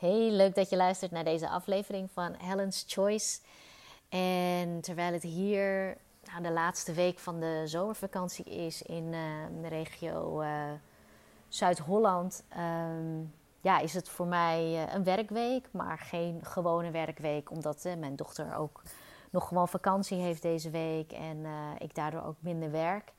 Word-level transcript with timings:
Heel 0.00 0.30
leuk 0.30 0.54
dat 0.54 0.70
je 0.70 0.76
luistert 0.76 1.10
naar 1.10 1.24
deze 1.24 1.48
aflevering 1.48 2.10
van 2.10 2.34
Helen's 2.38 2.84
Choice. 2.88 3.40
En 4.08 4.80
terwijl 4.80 5.12
het 5.12 5.22
hier 5.22 5.96
nou, 6.24 6.42
de 6.42 6.50
laatste 6.50 6.92
week 6.92 7.18
van 7.18 7.40
de 7.40 7.62
zomervakantie 7.64 8.44
is 8.44 8.82
in 8.82 9.10
de 9.62 9.68
regio 9.68 10.42
uh, 10.42 10.62
Zuid-Holland, 11.48 12.44
um, 12.58 13.34
ja, 13.60 13.78
is 13.78 13.94
het 13.94 14.08
voor 14.08 14.26
mij 14.26 14.72
uh, 14.72 14.94
een 14.94 15.04
werkweek, 15.04 15.68
maar 15.72 15.98
geen 15.98 16.40
gewone 16.42 16.90
werkweek, 16.90 17.50
omdat 17.50 17.88
mijn 17.98 18.16
dochter 18.16 18.54
ook 18.56 18.82
nog 19.30 19.48
gewoon 19.48 19.68
vakantie 19.68 20.18
heeft 20.18 20.42
deze 20.42 20.70
week 20.70 21.12
en 21.12 21.46
ik 21.78 21.94
daardoor 21.94 22.22
ook 22.22 22.36
minder 22.38 22.70
werk. 22.70 23.12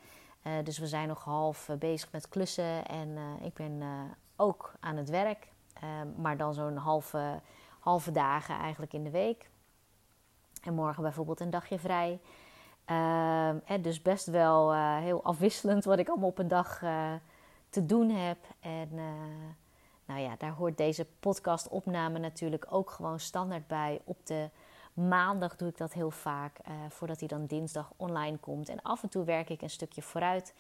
dus 0.64 0.78
we 0.78 0.88
zijn 0.88 1.08
nog 1.08 1.24
half 1.24 1.70
bezig 1.80 2.12
met 2.12 2.30
klussen 2.30 2.86
en 2.86 3.18
ik 3.42 3.54
ben 3.54 3.82
ook 4.36 4.74
aan 4.80 4.98
het 4.98 5.10
werk. 5.10 5.51
Ehm, 5.82 6.22
maar 6.22 6.38
dan 6.38 6.54
zo'n 6.54 6.78
halve, 6.78 7.40
halve 7.80 8.12
dagen 8.12 8.56
eigenlijk 8.56 8.94
in 8.94 9.04
de 9.04 9.10
week. 9.10 9.50
En 10.64 10.74
morgen 10.74 11.04
bijvoorbeeld 11.04 11.40
een 11.40 11.50
dagje 11.50 11.80
vrij. 11.80 12.20
Uh, 12.88 13.50
dus 13.82 14.02
best 14.02 14.26
wel 14.26 14.74
uh, 14.74 14.98
heel 14.98 15.24
afwisselend 15.24 15.84
wat 15.84 16.00
ik 16.00 16.10
allemaal 16.10 16.30
op 16.30 16.38
een 16.38 16.48
dag 16.48 16.82
uh, 16.82 17.12
te 17.70 17.86
doen 17.86 18.10
heb. 18.10 18.38
En 18.60 18.90
uh, 18.94 19.04
nou 20.06 20.20
ja, 20.20 20.36
daar 20.38 20.52
hoort 20.52 20.78
deze 20.78 21.08
podcastopname 21.20 22.20
natuurlijk 22.20 22.66
ook 22.70 22.90
gewoon 22.90 23.20
standaard 23.20 23.68
bij. 23.68 24.02
Op 24.04 24.26
de 24.26 24.50
maandag 24.94 25.56
doe 25.56 25.70
ik 25.70 25.78
dat 25.78 25.94
heel 25.94 26.12
vaak, 26.12 26.58
voordat 26.90 27.20
hij 27.20 27.28
dan 27.28 27.46
dinsdag 27.46 27.92
online 27.98 28.38
komt. 28.38 28.70
En 28.70 28.82
af 28.82 29.04
en 29.04 29.10
toe 29.10 29.24
werk 29.24 29.50
ik 29.50 29.62
een 29.62 29.70
stukje 29.70 30.02
vooruit. 30.02 30.54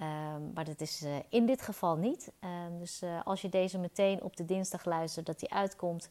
Um, 0.00 0.50
maar 0.54 0.64
dat 0.64 0.80
is 0.80 1.02
uh, 1.02 1.16
in 1.28 1.46
dit 1.46 1.62
geval 1.62 1.96
niet. 1.96 2.32
Um, 2.40 2.78
dus 2.78 3.02
uh, 3.02 3.20
als 3.24 3.42
je 3.42 3.48
deze 3.48 3.78
meteen 3.78 4.22
op 4.22 4.36
de 4.36 4.44
dinsdag 4.44 4.84
luistert 4.84 5.26
dat 5.26 5.38
die 5.38 5.52
uitkomt, 5.52 6.10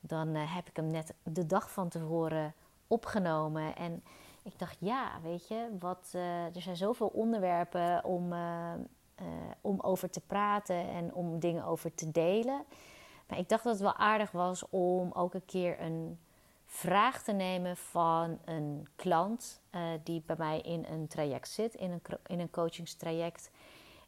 dan 0.00 0.28
uh, 0.28 0.54
heb 0.54 0.68
ik 0.68 0.76
hem 0.76 0.86
net 0.86 1.14
de 1.22 1.46
dag 1.46 1.70
van 1.70 1.88
tevoren 1.88 2.54
opgenomen. 2.86 3.76
En 3.76 4.02
ik 4.42 4.58
dacht, 4.58 4.76
ja, 4.80 5.10
weet 5.22 5.48
je, 5.48 5.76
wat, 5.78 6.10
er 6.54 6.62
zijn 6.62 6.76
zoveel 6.76 7.06
onderwerpen 7.06 8.04
om, 8.04 8.34
om 9.60 9.80
over 9.80 10.10
te 10.10 10.20
praten 10.20 10.88
en 10.88 11.14
om 11.14 11.38
dingen 11.38 11.64
over 11.64 11.94
te 11.94 12.10
delen. 12.10 12.64
Maar 13.28 13.38
ik 13.38 13.48
dacht 13.48 13.64
dat 13.64 13.72
het 13.72 13.82
wel 13.82 13.96
aardig 13.96 14.30
was 14.30 14.68
om 14.68 15.12
ook 15.12 15.34
een 15.34 15.44
keer 15.44 15.80
een 15.80 16.18
vraag 16.74 17.22
te 17.22 17.32
nemen 17.32 17.76
van 17.76 18.38
een 18.44 18.88
klant 18.96 19.60
uh, 19.72 19.82
die 20.04 20.22
bij 20.26 20.36
mij 20.38 20.60
in 20.60 20.84
een 20.84 21.06
traject 21.06 21.48
zit, 21.48 21.74
in 21.74 21.90
een, 21.90 22.02
in 22.26 22.40
een 22.40 22.50
coachingstraject. 22.50 23.50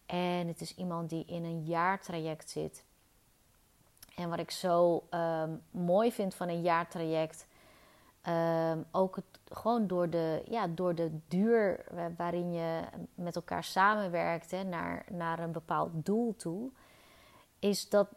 En 0.06 0.46
het 0.46 0.60
is 0.60 0.74
iemand 0.76 1.10
die 1.10 1.24
in 1.26 1.44
een 1.44 1.64
jaartraject 1.64 2.50
zit. 2.50 2.84
En 4.16 4.28
wat 4.28 4.38
ik 4.38 4.50
zo 4.50 5.04
um, 5.10 5.62
mooi 5.70 6.12
vind 6.12 6.34
van 6.34 6.48
een 6.48 6.62
jaartraject, 6.62 7.46
um, 8.28 8.86
ook 8.90 9.16
het, 9.16 9.40
gewoon 9.48 9.86
door 9.86 10.10
de, 10.10 10.42
ja, 10.48 10.66
door 10.66 10.94
de 10.94 11.18
duur 11.28 11.84
waarin 12.16 12.52
je 12.52 12.82
met 13.14 13.36
elkaar 13.36 13.64
samenwerkt 13.64 14.50
hè, 14.50 14.62
naar, 14.62 15.04
naar 15.10 15.38
een 15.38 15.52
bepaald 15.52 15.90
doel 15.92 16.36
toe, 16.36 16.70
is 17.58 17.88
dat 17.88 18.08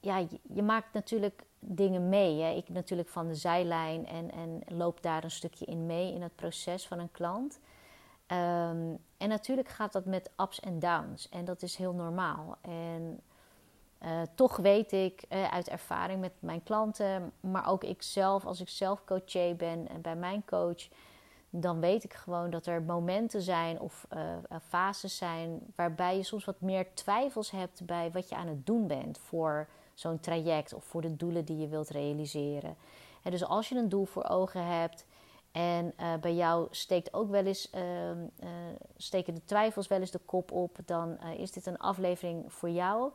ja, 0.00 0.26
je 0.52 0.62
maakt 0.62 0.92
natuurlijk 0.92 1.46
dingen 1.60 2.08
mee. 2.08 2.40
Hè. 2.40 2.50
Ik 2.50 2.68
natuurlijk 2.68 3.08
van 3.08 3.26
de 3.26 3.34
zijlijn 3.34 4.06
en, 4.06 4.30
en 4.30 4.62
loop 4.76 5.02
daar 5.02 5.24
een 5.24 5.30
stukje 5.30 5.64
in 5.64 5.86
mee 5.86 6.14
in 6.14 6.22
het 6.22 6.36
proces 6.36 6.86
van 6.86 6.98
een 6.98 7.10
klant. 7.10 7.60
Um, 8.32 8.98
en 9.16 9.28
natuurlijk 9.28 9.68
gaat 9.68 9.92
dat 9.92 10.04
met 10.04 10.30
ups 10.36 10.60
en 10.60 10.78
downs. 10.78 11.28
En 11.28 11.44
dat 11.44 11.62
is 11.62 11.76
heel 11.76 11.92
normaal. 11.92 12.56
En 12.60 13.20
uh, 14.02 14.22
toch 14.34 14.56
weet 14.56 14.92
ik 14.92 15.24
uh, 15.28 15.52
uit 15.52 15.68
ervaring 15.68 16.20
met 16.20 16.32
mijn 16.38 16.62
klanten, 16.62 17.32
maar 17.40 17.68
ook 17.68 17.84
ik 17.84 18.02
zelf, 18.02 18.44
als 18.46 18.60
ik 18.60 18.68
zelf 18.68 19.04
coaché 19.04 19.54
ben 19.54 19.88
en 19.88 20.00
bij 20.00 20.16
mijn 20.16 20.44
coach, 20.44 20.88
dan 21.50 21.80
weet 21.80 22.04
ik 22.04 22.14
gewoon 22.14 22.50
dat 22.50 22.66
er 22.66 22.82
momenten 22.82 23.42
zijn 23.42 23.80
of 23.80 24.06
uh, 24.12 24.20
fases 24.68 25.16
zijn 25.16 25.60
waarbij 25.74 26.16
je 26.16 26.22
soms 26.22 26.44
wat 26.44 26.60
meer 26.60 26.94
twijfels 26.94 27.50
hebt 27.50 27.86
bij 27.86 28.10
wat 28.10 28.28
je 28.28 28.34
aan 28.36 28.48
het 28.48 28.66
doen 28.66 28.86
bent 28.86 29.18
voor 29.18 29.68
zo'n 29.98 30.20
traject 30.20 30.74
of 30.74 30.84
voor 30.84 31.02
de 31.02 31.16
doelen 31.16 31.44
die 31.44 31.56
je 31.56 31.68
wilt 31.68 31.88
realiseren. 31.88 32.76
En 33.22 33.30
dus 33.30 33.44
als 33.44 33.68
je 33.68 33.74
een 33.74 33.88
doel 33.88 34.04
voor 34.04 34.24
ogen 34.24 34.66
hebt 34.66 35.06
en 35.52 35.94
uh, 36.00 36.14
bij 36.20 36.34
jou 36.34 36.66
steekt 36.70 37.14
ook 37.14 37.30
wel 37.30 37.44
eens, 37.44 37.70
uh, 37.74 37.82
steken 38.96 39.34
de 39.34 39.44
twijfels 39.44 39.88
wel 39.88 40.00
eens 40.00 40.10
de 40.10 40.20
kop 40.24 40.52
op, 40.52 40.78
dan 40.84 41.18
eh, 41.18 41.38
is 41.38 41.52
dit 41.52 41.66
een 41.66 41.78
aflevering 41.78 42.52
voor 42.52 42.70
jou. 42.70 43.12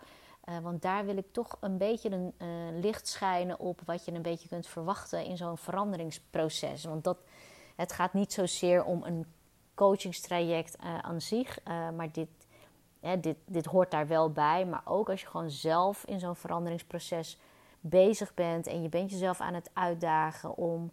want 0.61 0.81
daar 0.81 1.05
wil 1.05 1.17
ik 1.17 1.31
toch 1.31 1.57
een 1.59 1.77
beetje 1.77 2.31
een 2.37 2.79
licht 2.79 3.07
schijnen 3.07 3.59
op 3.59 3.81
wat 3.85 4.05
je 4.05 4.11
een 4.11 4.21
beetje 4.21 4.47
kunt 4.47 4.67
verwachten 4.67 5.25
in 5.25 5.37
zo'n 5.37 5.57
veranderingsproces. 5.57 6.83
Want 6.83 7.03
dat, 7.03 7.17
het 7.75 7.91
gaat 7.91 8.13
niet 8.13 8.33
zozeer 8.33 8.83
om 8.83 9.03
een 9.03 9.25
coachingstraject 9.73 10.77
aan 11.01 11.21
zich, 11.21 11.59
maar 11.95 12.11
dit 12.11 12.29
dit, 13.19 13.37
dit 13.45 13.65
hoort 13.65 13.91
daar 13.91 14.07
wel 14.07 14.31
bij. 14.31 14.65
Maar 14.65 14.81
ook 14.85 15.09
als 15.09 15.21
je 15.21 15.27
gewoon 15.27 15.49
zelf 15.49 16.05
in 16.05 16.19
zo'n 16.19 16.35
veranderingsproces 16.35 17.39
bezig 17.79 18.33
bent 18.33 18.67
en 18.67 18.81
je 18.81 18.89
bent 18.89 19.11
jezelf 19.11 19.41
aan 19.41 19.53
het 19.53 19.69
uitdagen 19.73 20.57
om, 20.57 20.91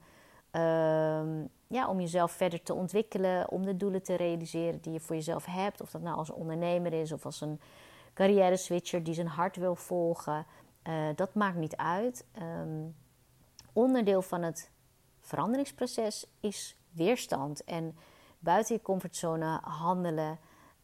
um, 0.53 1.49
ja, 1.67 1.89
om 1.89 2.01
jezelf 2.01 2.33
verder 2.33 2.63
te 2.63 2.75
ontwikkelen, 2.75 3.51
om 3.51 3.65
de 3.65 3.77
doelen 3.77 4.03
te 4.03 4.15
realiseren 4.15 4.81
die 4.81 4.93
je 4.93 5.01
voor 5.01 5.17
jezelf 5.17 5.45
hebt. 5.45 5.81
Of 5.81 5.91
dat 5.91 6.03
nou 6.03 6.17
als 6.17 6.31
ondernemer 6.31 6.93
is 6.93 7.13
of 7.13 7.25
als 7.25 7.41
een 7.41 7.61
carrière 8.15 8.57
switcher 8.57 9.03
die 9.03 9.15
zijn 9.15 9.27
hart 9.27 9.57
wil 9.57 9.75
volgen. 9.75 10.47
Uh, 10.89 11.09
dat 11.15 11.35
maakt 11.35 11.57
niet 11.57 11.77
uit. 11.77 12.27
Um, 12.43 12.95
onderdeel 13.73 14.23
van 14.23 14.43
het 14.43 14.71
veranderingsproces 15.21 16.27
is 16.41 16.77
weerstand 16.91 17.65
en 17.65 17.97
buiten 18.39 18.75
je 18.75 18.83
comfortzone 18.83 19.59
handelen. 19.63 20.39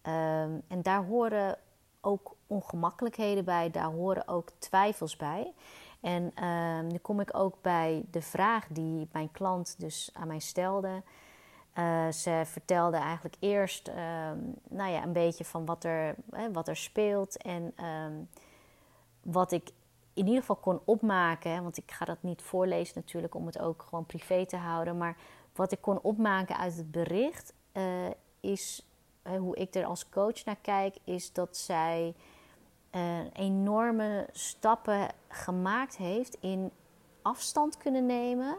Um, 0.06 0.62
en 0.68 0.82
daar 0.82 1.04
horen 1.04 1.58
ook 2.00 2.36
ongemakkelijkheden 2.46 3.44
bij, 3.44 3.70
daar 3.70 3.90
horen 3.90 4.28
ook 4.28 4.50
twijfels 4.58 5.16
bij. 5.16 5.52
En 6.00 6.44
um, 6.44 6.86
nu 6.86 6.98
kom 6.98 7.20
ik 7.20 7.36
ook 7.36 7.62
bij 7.62 8.04
de 8.10 8.22
vraag 8.22 8.66
die 8.66 9.08
mijn 9.12 9.32
klant 9.32 9.74
dus 9.78 10.10
aan 10.12 10.26
mij 10.26 10.38
stelde. 10.38 11.02
Uh, 11.78 12.08
ze 12.08 12.42
vertelde 12.44 12.96
eigenlijk 12.96 13.36
eerst 13.40 13.88
um, 13.88 14.54
nou 14.68 14.90
ja, 14.90 15.02
een 15.02 15.12
beetje 15.12 15.44
van 15.44 15.64
wat 15.64 15.84
er, 15.84 16.14
hè, 16.30 16.52
wat 16.52 16.68
er 16.68 16.76
speelt 16.76 17.36
en 17.36 17.74
wat 19.22 19.52
ik 19.52 19.70
in 20.14 20.26
ieder 20.26 20.40
geval 20.40 20.56
kon 20.56 20.80
opmaken. 20.84 21.62
Want 21.62 21.76
ik 21.76 21.90
ga 21.90 22.04
dat 22.04 22.22
niet 22.22 22.42
voorlezen 22.42 22.94
natuurlijk 22.96 23.34
om 23.34 23.46
het 23.46 23.58
ook 23.58 23.82
gewoon 23.82 24.06
privé 24.06 24.46
te 24.46 24.56
houden. 24.56 24.96
Maar 24.96 25.16
wat 25.54 25.72
ik 25.72 25.80
kon 25.80 26.00
opmaken 26.00 26.56
uit 26.56 26.76
het 26.76 26.90
bericht 26.90 27.54
uh, 27.72 27.82
is 28.40 28.86
hoe 29.38 29.56
ik 29.56 29.74
er 29.74 29.84
als 29.84 30.08
coach 30.08 30.44
naar 30.44 30.58
kijk, 30.62 30.96
is 31.04 31.32
dat 31.32 31.56
zij 31.56 32.14
uh, 32.92 33.18
enorme 33.32 34.28
stappen 34.32 35.08
gemaakt 35.28 35.96
heeft 35.96 36.36
in 36.40 36.70
afstand 37.22 37.76
kunnen 37.76 38.06
nemen 38.06 38.56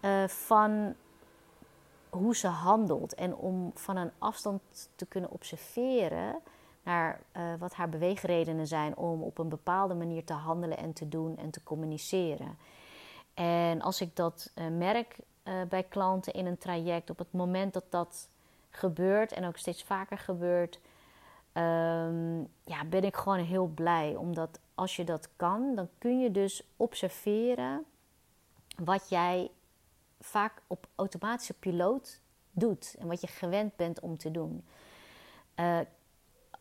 uh, 0.00 0.28
van 0.28 0.94
hoe 2.10 2.36
ze 2.36 2.48
handelt. 2.48 3.14
En 3.14 3.36
om 3.36 3.70
van 3.74 3.96
een 3.96 4.10
afstand 4.18 4.60
te 4.96 5.06
kunnen 5.06 5.30
observeren 5.30 6.40
naar 6.82 7.20
wat 7.58 7.74
haar 7.74 7.88
beweegredenen 7.88 8.66
zijn 8.66 8.96
om 8.96 9.22
op 9.22 9.38
een 9.38 9.48
bepaalde 9.48 9.94
manier 9.94 10.24
te 10.24 10.32
handelen 10.32 10.78
en 10.78 10.92
te 10.92 11.08
doen 11.08 11.36
en 11.36 11.50
te 11.50 11.62
communiceren. 11.62 12.58
En 13.34 13.82
als 13.82 14.00
ik 14.00 14.16
dat 14.16 14.52
merk 14.70 15.16
bij 15.68 15.82
klanten 15.82 16.32
in 16.32 16.46
een 16.46 16.58
traject, 16.58 17.10
op 17.10 17.18
het 17.18 17.32
moment 17.32 17.72
dat 17.72 17.84
dat 17.90 18.28
gebeurt 18.76 19.32
en 19.32 19.46
ook 19.46 19.56
steeds 19.56 19.84
vaker 19.84 20.18
gebeurt, 20.18 20.80
um, 21.52 22.48
ja, 22.64 22.84
ben 22.86 23.04
ik 23.04 23.16
gewoon 23.16 23.38
heel 23.38 23.66
blij. 23.66 24.16
Omdat 24.16 24.60
als 24.74 24.96
je 24.96 25.04
dat 25.04 25.28
kan, 25.36 25.74
dan 25.74 25.88
kun 25.98 26.20
je 26.20 26.30
dus 26.30 26.62
observeren 26.76 27.84
wat 28.76 29.08
jij 29.08 29.50
vaak 30.20 30.62
op 30.66 30.86
automatische 30.94 31.54
piloot 31.54 32.20
doet 32.50 32.96
en 32.98 33.06
wat 33.06 33.20
je 33.20 33.26
gewend 33.26 33.76
bent 33.76 34.00
om 34.00 34.18
te 34.18 34.30
doen. 34.30 34.64
Uh, 35.56 35.78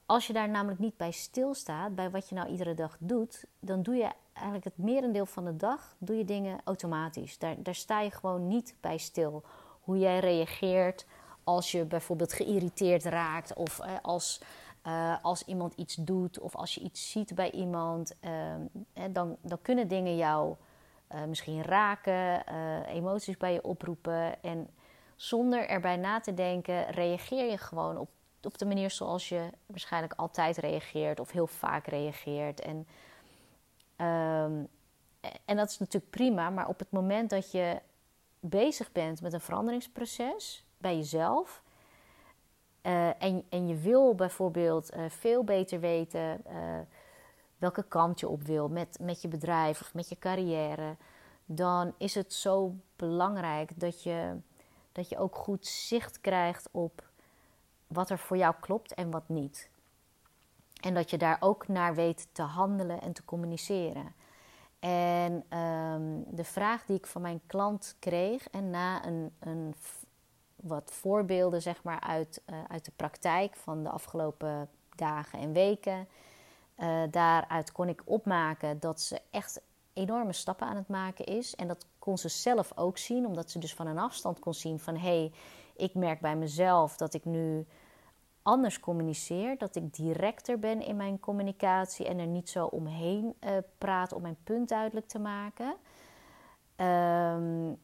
als 0.05 0.27
je 0.27 0.33
daar 0.33 0.49
namelijk 0.49 0.79
niet 0.79 0.97
bij 0.97 1.11
stilstaat, 1.11 1.95
bij 1.95 2.09
wat 2.09 2.29
je 2.29 2.35
nou 2.35 2.49
iedere 2.49 2.73
dag 2.73 2.97
doet, 2.99 3.45
dan 3.59 3.83
doe 3.83 3.95
je 3.95 4.11
eigenlijk 4.33 4.65
het 4.65 4.77
merendeel 4.77 5.25
van 5.25 5.45
de 5.45 5.55
dag 5.55 5.95
doe 5.97 6.17
je 6.17 6.25
dingen 6.25 6.61
automatisch. 6.63 7.37
Daar, 7.37 7.55
daar 7.57 7.75
sta 7.75 8.01
je 8.01 8.11
gewoon 8.11 8.47
niet 8.47 8.75
bij 8.81 8.97
stil. 8.97 9.43
Hoe 9.81 9.97
jij 9.97 10.19
reageert, 10.19 11.05
als 11.43 11.71
je 11.71 11.85
bijvoorbeeld 11.85 12.33
geïrriteerd 12.33 13.03
raakt 13.03 13.53
of 13.53 13.79
eh, 13.79 13.91
als, 14.01 14.41
uh, 14.87 15.15
als 15.21 15.45
iemand 15.45 15.73
iets 15.73 15.95
doet 15.95 16.39
of 16.39 16.55
als 16.55 16.75
je 16.75 16.81
iets 16.81 17.11
ziet 17.11 17.35
bij 17.35 17.51
iemand, 17.51 18.15
uh, 18.21 18.31
dan, 19.11 19.37
dan 19.41 19.61
kunnen 19.61 19.87
dingen 19.87 20.15
jou 20.15 20.55
misschien 21.27 21.63
raken, 21.63 22.47
emoties 22.85 23.37
bij 23.37 23.53
je 23.53 23.63
oproepen. 23.63 24.43
En 24.43 24.69
zonder 25.15 25.67
erbij 25.67 25.97
na 25.97 26.19
te 26.19 26.33
denken, 26.33 26.85
reageer 26.89 27.49
je 27.49 27.57
gewoon 27.57 27.97
op, 27.97 28.09
op 28.41 28.57
de 28.57 28.65
manier 28.65 28.91
zoals 28.91 29.29
je 29.29 29.49
waarschijnlijk 29.65 30.13
altijd 30.13 30.57
reageert 30.57 31.19
of 31.19 31.31
heel 31.31 31.47
vaak 31.47 31.87
reageert. 31.87 32.59
En 32.59 32.87
Ehm, 33.95 34.63
en 35.45 35.57
dat 35.57 35.69
is 35.69 35.79
natuurlijk 35.79 36.11
prima, 36.11 36.49
maar 36.49 36.67
op 36.67 36.79
het 36.79 36.91
moment 36.91 37.29
dat 37.29 37.51
je 37.51 37.81
bezig 38.39 38.91
bent 38.91 39.21
met 39.21 39.33
een 39.33 39.41
veranderingsproces 39.41 40.65
bij 40.83 40.95
jezelf. 40.95 41.63
Uh, 42.81 43.23
en, 43.23 43.43
en 43.49 43.67
je 43.67 43.75
wil 43.75 44.15
bijvoorbeeld 44.15 44.95
uh, 44.95 45.09
veel 45.09 45.43
beter 45.43 45.79
weten 45.79 46.41
uh, 46.47 46.79
welke 47.57 47.83
kant 47.83 48.19
je 48.19 48.27
op 48.27 48.43
wil 48.43 48.67
met, 48.69 48.97
met 49.01 49.21
je 49.21 49.27
bedrijf 49.27 49.81
of 49.81 49.93
met 49.93 50.09
je 50.09 50.19
carrière, 50.19 50.95
dan 51.45 51.93
is 51.97 52.15
het 52.15 52.33
zo 52.33 52.75
belangrijk 52.95 53.79
dat 53.79 54.03
je, 54.03 54.37
dat 54.91 55.09
je 55.09 55.17
ook 55.17 55.35
goed 55.35 55.67
zicht 55.67 56.21
krijgt 56.21 56.69
op 56.71 57.03
wat 57.87 58.09
er 58.09 58.19
voor 58.19 58.37
jou 58.37 58.55
klopt 58.59 58.93
en 58.93 59.11
wat 59.11 59.29
niet. 59.29 59.69
En 60.81 60.93
dat 60.93 61.09
je 61.09 61.17
daar 61.17 61.37
ook 61.39 61.67
naar 61.67 61.95
weet 61.95 62.27
te 62.31 62.41
handelen 62.41 63.01
en 63.01 63.13
te 63.13 63.25
communiceren. 63.25 64.13
En 64.79 65.43
ehm, 65.49 66.35
de 66.35 66.43
vraag 66.43 66.85
die 66.85 66.97
ik 66.97 67.07
van 67.07 67.21
mijn 67.21 67.41
klant 67.47 67.95
kreeg, 67.99 68.49
en 68.49 68.69
na 68.69 69.05
een, 69.05 69.33
een 69.39 69.75
wat 70.63 70.91
voorbeelden 70.93 71.61
zeg 71.61 71.83
maar, 71.83 71.99
uit, 71.99 72.41
uh, 72.49 72.55
uit 72.67 72.85
de 72.85 72.91
praktijk 72.95 73.55
van 73.55 73.83
de 73.83 73.89
afgelopen 73.89 74.69
dagen 74.95 75.39
en 75.39 75.53
weken, 75.53 76.07
uh, 76.77 77.01
daaruit 77.11 77.71
kon 77.71 77.89
ik 77.89 78.01
opmaken 78.05 78.79
dat 78.79 79.01
ze 79.01 79.21
echt 79.31 79.61
enorme 79.93 80.33
stappen 80.33 80.67
aan 80.67 80.75
het 80.75 80.87
maken 80.87 81.25
is. 81.25 81.55
En 81.55 81.67
dat 81.67 81.85
kon 81.99 82.17
ze 82.17 82.29
zelf 82.29 82.77
ook 82.77 82.97
zien, 82.97 83.25
omdat 83.25 83.51
ze 83.51 83.59
dus 83.59 83.73
van 83.73 83.87
een 83.87 83.99
afstand 83.99 84.39
kon 84.39 84.53
zien 84.53 84.79
van 84.79 84.95
hé, 84.95 85.17
hey, 85.19 85.31
ik 85.75 85.93
merk 85.93 86.19
bij 86.19 86.35
mezelf 86.35 86.97
dat 86.97 87.13
ik 87.13 87.25
nu 87.25 87.65
anders 88.41 88.79
communiceer, 88.79 89.57
dat 89.57 89.75
ik 89.75 89.93
directer 89.93 90.59
ben 90.59 90.81
in 90.81 90.95
mijn 90.95 91.19
communicatie 91.19 92.07
en 92.07 92.19
er 92.19 92.27
niet 92.27 92.49
zo 92.49 92.65
omheen 92.65 93.35
uh, 93.39 93.51
praat 93.77 94.13
om 94.13 94.21
mijn 94.21 94.37
punt 94.43 94.69
duidelijk 94.69 95.07
te 95.07 95.19
maken. 95.19 95.75
Um, 96.75 97.79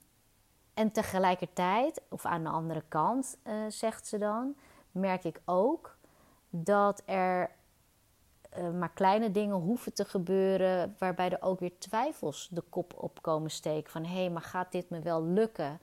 en 0.79 0.91
tegelijkertijd, 0.91 2.01
of 2.09 2.25
aan 2.25 2.43
de 2.43 2.49
andere 2.49 2.83
kant, 2.87 3.37
uh, 3.43 3.53
zegt 3.67 4.07
ze 4.07 4.17
dan, 4.17 4.55
merk 4.91 5.23
ik 5.23 5.41
ook 5.45 5.97
dat 6.49 7.01
er 7.05 7.51
uh, 8.57 8.71
maar 8.71 8.91
kleine 8.91 9.31
dingen 9.31 9.55
hoeven 9.55 9.93
te 9.93 10.05
gebeuren, 10.05 10.95
waarbij 10.99 11.29
er 11.29 11.41
ook 11.41 11.59
weer 11.59 11.77
twijfels 11.77 12.47
de 12.51 12.61
kop 12.61 12.93
op 12.97 13.21
komen 13.21 13.51
steken. 13.51 13.91
Van 13.91 14.05
hé, 14.05 14.19
hey, 14.19 14.29
maar 14.29 14.41
gaat 14.41 14.71
dit 14.71 14.89
me 14.89 14.99
wel 14.99 15.23
lukken? 15.23 15.79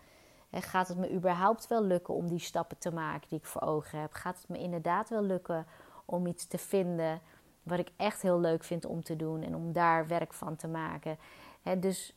En 0.50 0.62
gaat 0.62 0.88
het 0.88 0.98
me 0.98 1.12
überhaupt 1.12 1.66
wel 1.66 1.82
lukken 1.82 2.14
om 2.14 2.28
die 2.28 2.38
stappen 2.38 2.78
te 2.78 2.92
maken 2.92 3.28
die 3.28 3.38
ik 3.38 3.46
voor 3.46 3.62
ogen 3.62 4.00
heb? 4.00 4.12
Gaat 4.12 4.38
het 4.38 4.48
me 4.48 4.58
inderdaad 4.58 5.08
wel 5.08 5.22
lukken 5.22 5.66
om 6.04 6.26
iets 6.26 6.46
te 6.46 6.58
vinden 6.58 7.20
wat 7.62 7.78
ik 7.78 7.90
echt 7.96 8.22
heel 8.22 8.40
leuk 8.40 8.64
vind 8.64 8.84
om 8.84 9.02
te 9.02 9.16
doen 9.16 9.42
en 9.42 9.54
om 9.54 9.72
daar 9.72 10.06
werk 10.06 10.32
van 10.32 10.56
te 10.56 10.68
maken? 10.68 11.18
Dus 11.78 12.14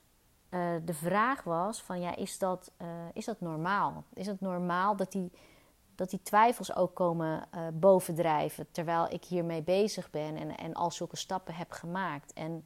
uh, 0.50 0.76
de 0.86 0.94
vraag 0.94 1.44
was: 1.44 1.82
van 1.82 2.02
ja, 2.02 2.16
is 2.16 2.38
dat, 2.38 2.72
uh, 2.82 2.88
is 3.14 3.26
dat 3.26 3.42
normaal? 3.42 4.04
Is 4.14 4.28
het 4.28 4.42
normaal 4.42 4.96
dat 4.96 5.12
die, 5.12 5.32
dat 5.96 6.10
die 6.10 6.22
twijfels 6.22 6.76
ook 6.76 6.96
komen 6.96 7.48
uh, 7.56 7.62
bovendrijven 7.74 8.68
terwijl 8.72 9.08
ik 9.10 9.24
hiermee 9.24 9.62
bezig 9.62 10.10
ben 10.10 10.38
en, 10.38 10.58
en 10.58 10.74
al 10.74 10.92
zulke 10.92 11.18
stappen 11.18 11.54
heb 11.54 11.72
gemaakt? 11.72 12.34
En 12.34 12.66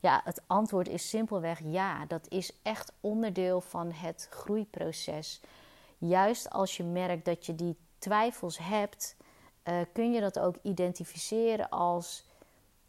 ja, 0.00 0.20
het 0.24 0.42
antwoord 0.46 0.88
is 0.88 1.08
simpelweg 1.08 1.60
ja. 1.64 2.06
Dat 2.06 2.26
is 2.28 2.52
echt 2.62 2.92
onderdeel 3.00 3.60
van 3.60 3.92
het 3.92 4.26
groeiproces. 4.30 5.40
Juist 5.98 6.50
als 6.50 6.76
je 6.76 6.84
merkt 6.84 7.24
dat 7.24 7.46
je 7.46 7.54
die 7.54 7.76
twijfels 7.98 8.58
hebt, 8.58 9.16
kun 9.92 10.12
je 10.12 10.20
dat 10.20 10.38
ook 10.38 10.56
identificeren 10.62 11.68
als 11.68 12.24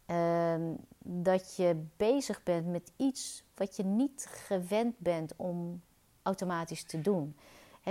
uh, 0.06 0.54
dat 0.98 1.56
je 1.56 1.84
bezig 1.96 2.42
bent 2.42 2.66
met 2.66 2.92
iets 2.96 3.44
wat 3.54 3.76
je 3.76 3.84
niet 3.84 4.26
gewend 4.30 4.98
bent 4.98 5.32
om 5.36 5.82
automatisch 6.22 6.84
te 6.84 7.00
doen. 7.00 7.36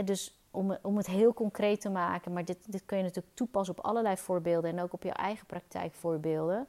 Dus 0.04 0.40
om, 0.52 0.78
om 0.82 0.98
het 0.98 1.08
heel 1.08 1.34
concreet 1.34 1.82
te 1.82 1.90
maken, 1.90 2.34
maar 2.34 2.46
dit, 2.46 2.72
dit 2.72 2.86
kun 2.86 2.98
je 2.98 3.04
natuurlijk 3.04 3.36
toepassen 3.36 3.78
op 3.78 3.86
allerlei 3.86 4.18
voorbeelden 4.18 4.72
en 4.72 4.82
ook 4.82 4.94
op 4.94 5.04
je 5.04 5.12
eigen 5.12 5.46
praktijkvoorbeelden. 5.46 6.68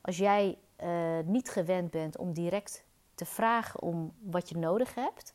Als 0.00 0.16
jij 0.16 0.58
uh, 0.82 1.18
niet 1.24 1.50
gewend 1.50 1.90
bent 1.90 2.18
om 2.18 2.32
direct 2.32 2.84
te 3.14 3.24
vragen 3.24 3.82
om 3.82 4.12
wat 4.20 4.48
je 4.48 4.56
nodig 4.56 4.94
hebt, 4.94 5.34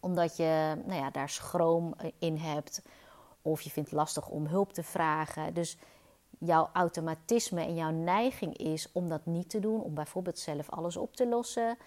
omdat 0.00 0.36
je 0.36 0.82
nou 0.86 1.00
ja, 1.00 1.10
daar 1.10 1.28
schroom 1.28 1.94
in 2.18 2.36
hebt 2.36 2.82
of 3.42 3.60
je 3.60 3.70
vindt 3.70 3.90
het 3.90 3.98
lastig 3.98 4.28
om 4.28 4.46
hulp 4.46 4.72
te 4.72 4.82
vragen. 4.82 5.54
Dus 5.54 5.78
jouw 6.44 6.70
automatisme 6.72 7.60
en 7.60 7.74
jouw 7.74 7.90
neiging 7.90 8.56
is 8.56 8.88
om 8.92 9.08
dat 9.08 9.26
niet 9.26 9.50
te 9.50 9.60
doen, 9.60 9.80
om 9.80 9.94
bijvoorbeeld 9.94 10.38
zelf 10.38 10.70
alles 10.70 10.96
op 10.96 11.16
te 11.16 11.28
lossen. 11.28 11.78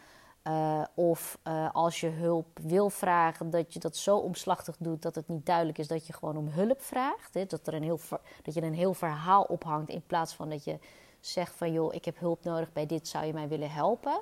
Uh, 0.44 0.83
of 0.94 1.38
uh, 1.48 1.69
als 1.74 2.00
je 2.00 2.07
hulp 2.07 2.59
wil 2.62 2.89
vragen, 2.89 3.50
dat 3.50 3.74
je 3.74 3.80
dat 3.80 3.98
zo 3.98 4.18
omslachtig 4.18 4.75
doet 4.80 5.01
dat 5.01 5.15
het 5.15 5.27
niet 5.27 5.45
duidelijk 5.45 5.77
is 5.77 5.88
dat 5.88 6.07
je 6.07 6.13
gewoon 6.13 6.38
om 6.38 6.48
hulp 6.48 6.81
vraagt. 6.81 7.33
Hè? 7.33 7.45
Dat, 7.45 7.68
er 7.68 7.74
een 7.74 7.83
heel, 7.83 8.00
dat 8.44 8.54
je 8.54 8.62
een 8.62 8.74
heel 8.74 8.94
verhaal 8.94 9.44
ophangt 9.44 9.89
in 9.89 10.04
plaats 10.07 10.33
van 10.33 10.50
dat 10.50 10.63
je 10.63 10.80
zegt 11.19 11.56
van 11.56 11.71
joh, 11.71 11.94
ik 11.94 12.06
heb 12.06 12.19
hulp 12.19 12.44
nodig 12.44 12.74
bij 12.74 12.86
dit, 12.86 13.07
zou 13.07 13.25
je 13.25 13.33
mij 13.33 13.48
willen 13.48 13.71
helpen? 13.71 14.19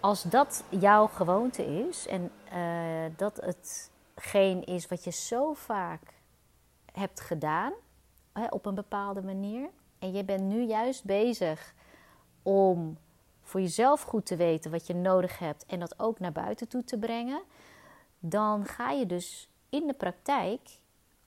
Als 0.00 0.22
dat 0.22 0.64
jouw 0.68 1.06
gewoonte 1.06 1.86
is 1.88 2.06
en 2.06 2.30
uh, 2.54 3.16
dat 3.16 3.36
hetgeen 3.36 4.64
is 4.64 4.86
wat 4.86 5.04
je 5.04 5.10
zo 5.10 5.52
vaak 5.52 6.14
hebt 6.92 7.20
gedaan 7.20 7.72
op 8.50 8.66
een 8.66 8.74
bepaalde 8.74 9.22
manier 9.22 9.70
en 9.98 10.12
je 10.12 10.24
bent 10.24 10.42
nu 10.42 10.62
juist 10.62 11.04
bezig 11.04 11.74
om 12.42 12.98
voor 13.42 13.60
jezelf 13.60 14.02
goed 14.02 14.26
te 14.26 14.36
weten 14.36 14.70
wat 14.70 14.86
je 14.86 14.94
nodig 14.94 15.38
hebt 15.38 15.66
en 15.66 15.80
dat 15.80 15.98
ook 15.98 16.18
naar 16.18 16.32
buiten 16.32 16.68
toe 16.68 16.84
te 16.84 16.98
brengen, 16.98 17.42
dan 18.18 18.64
ga 18.64 18.90
je 18.90 19.06
dus 19.06 19.50
in 19.68 19.86
de 19.86 19.92
praktijk 19.92 20.60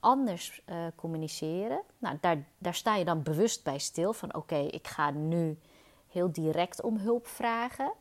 anders 0.00 0.62
uh, 0.66 0.76
communiceren. 0.94 1.80
Nou, 1.98 2.16
daar, 2.20 2.44
daar 2.58 2.74
sta 2.74 2.96
je 2.96 3.04
dan 3.04 3.22
bewust 3.22 3.64
bij 3.64 3.78
stil 3.78 4.12
van 4.12 4.34
oké, 4.34 4.56
ik 4.56 4.86
ga 4.86 5.10
nu 5.10 5.58
heel 6.08 6.32
direct 6.32 6.82
om 6.82 6.96
hulp 6.96 7.26
vragen. 7.26 7.92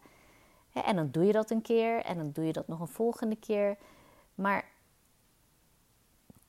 en 0.73 0.95
dan 0.95 1.11
doe 1.11 1.25
je 1.25 1.31
dat 1.31 1.49
een 1.49 1.61
keer 1.61 2.03
en 2.03 2.17
dan 2.17 2.31
doe 2.31 2.45
je 2.45 2.53
dat 2.53 2.67
nog 2.67 2.79
een 2.79 2.87
volgende 2.87 3.35
keer. 3.35 3.77
Maar 4.35 4.65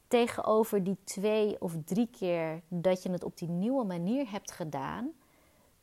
tegenover 0.08 0.84
die 0.84 0.96
twee 1.04 1.60
of 1.60 1.74
drie 1.84 2.08
keer 2.18 2.60
dat 2.68 3.02
je 3.02 3.10
het 3.10 3.24
op 3.24 3.38
die 3.38 3.48
nieuwe 3.48 3.84
manier 3.84 4.30
hebt 4.30 4.52
gedaan, 4.52 5.12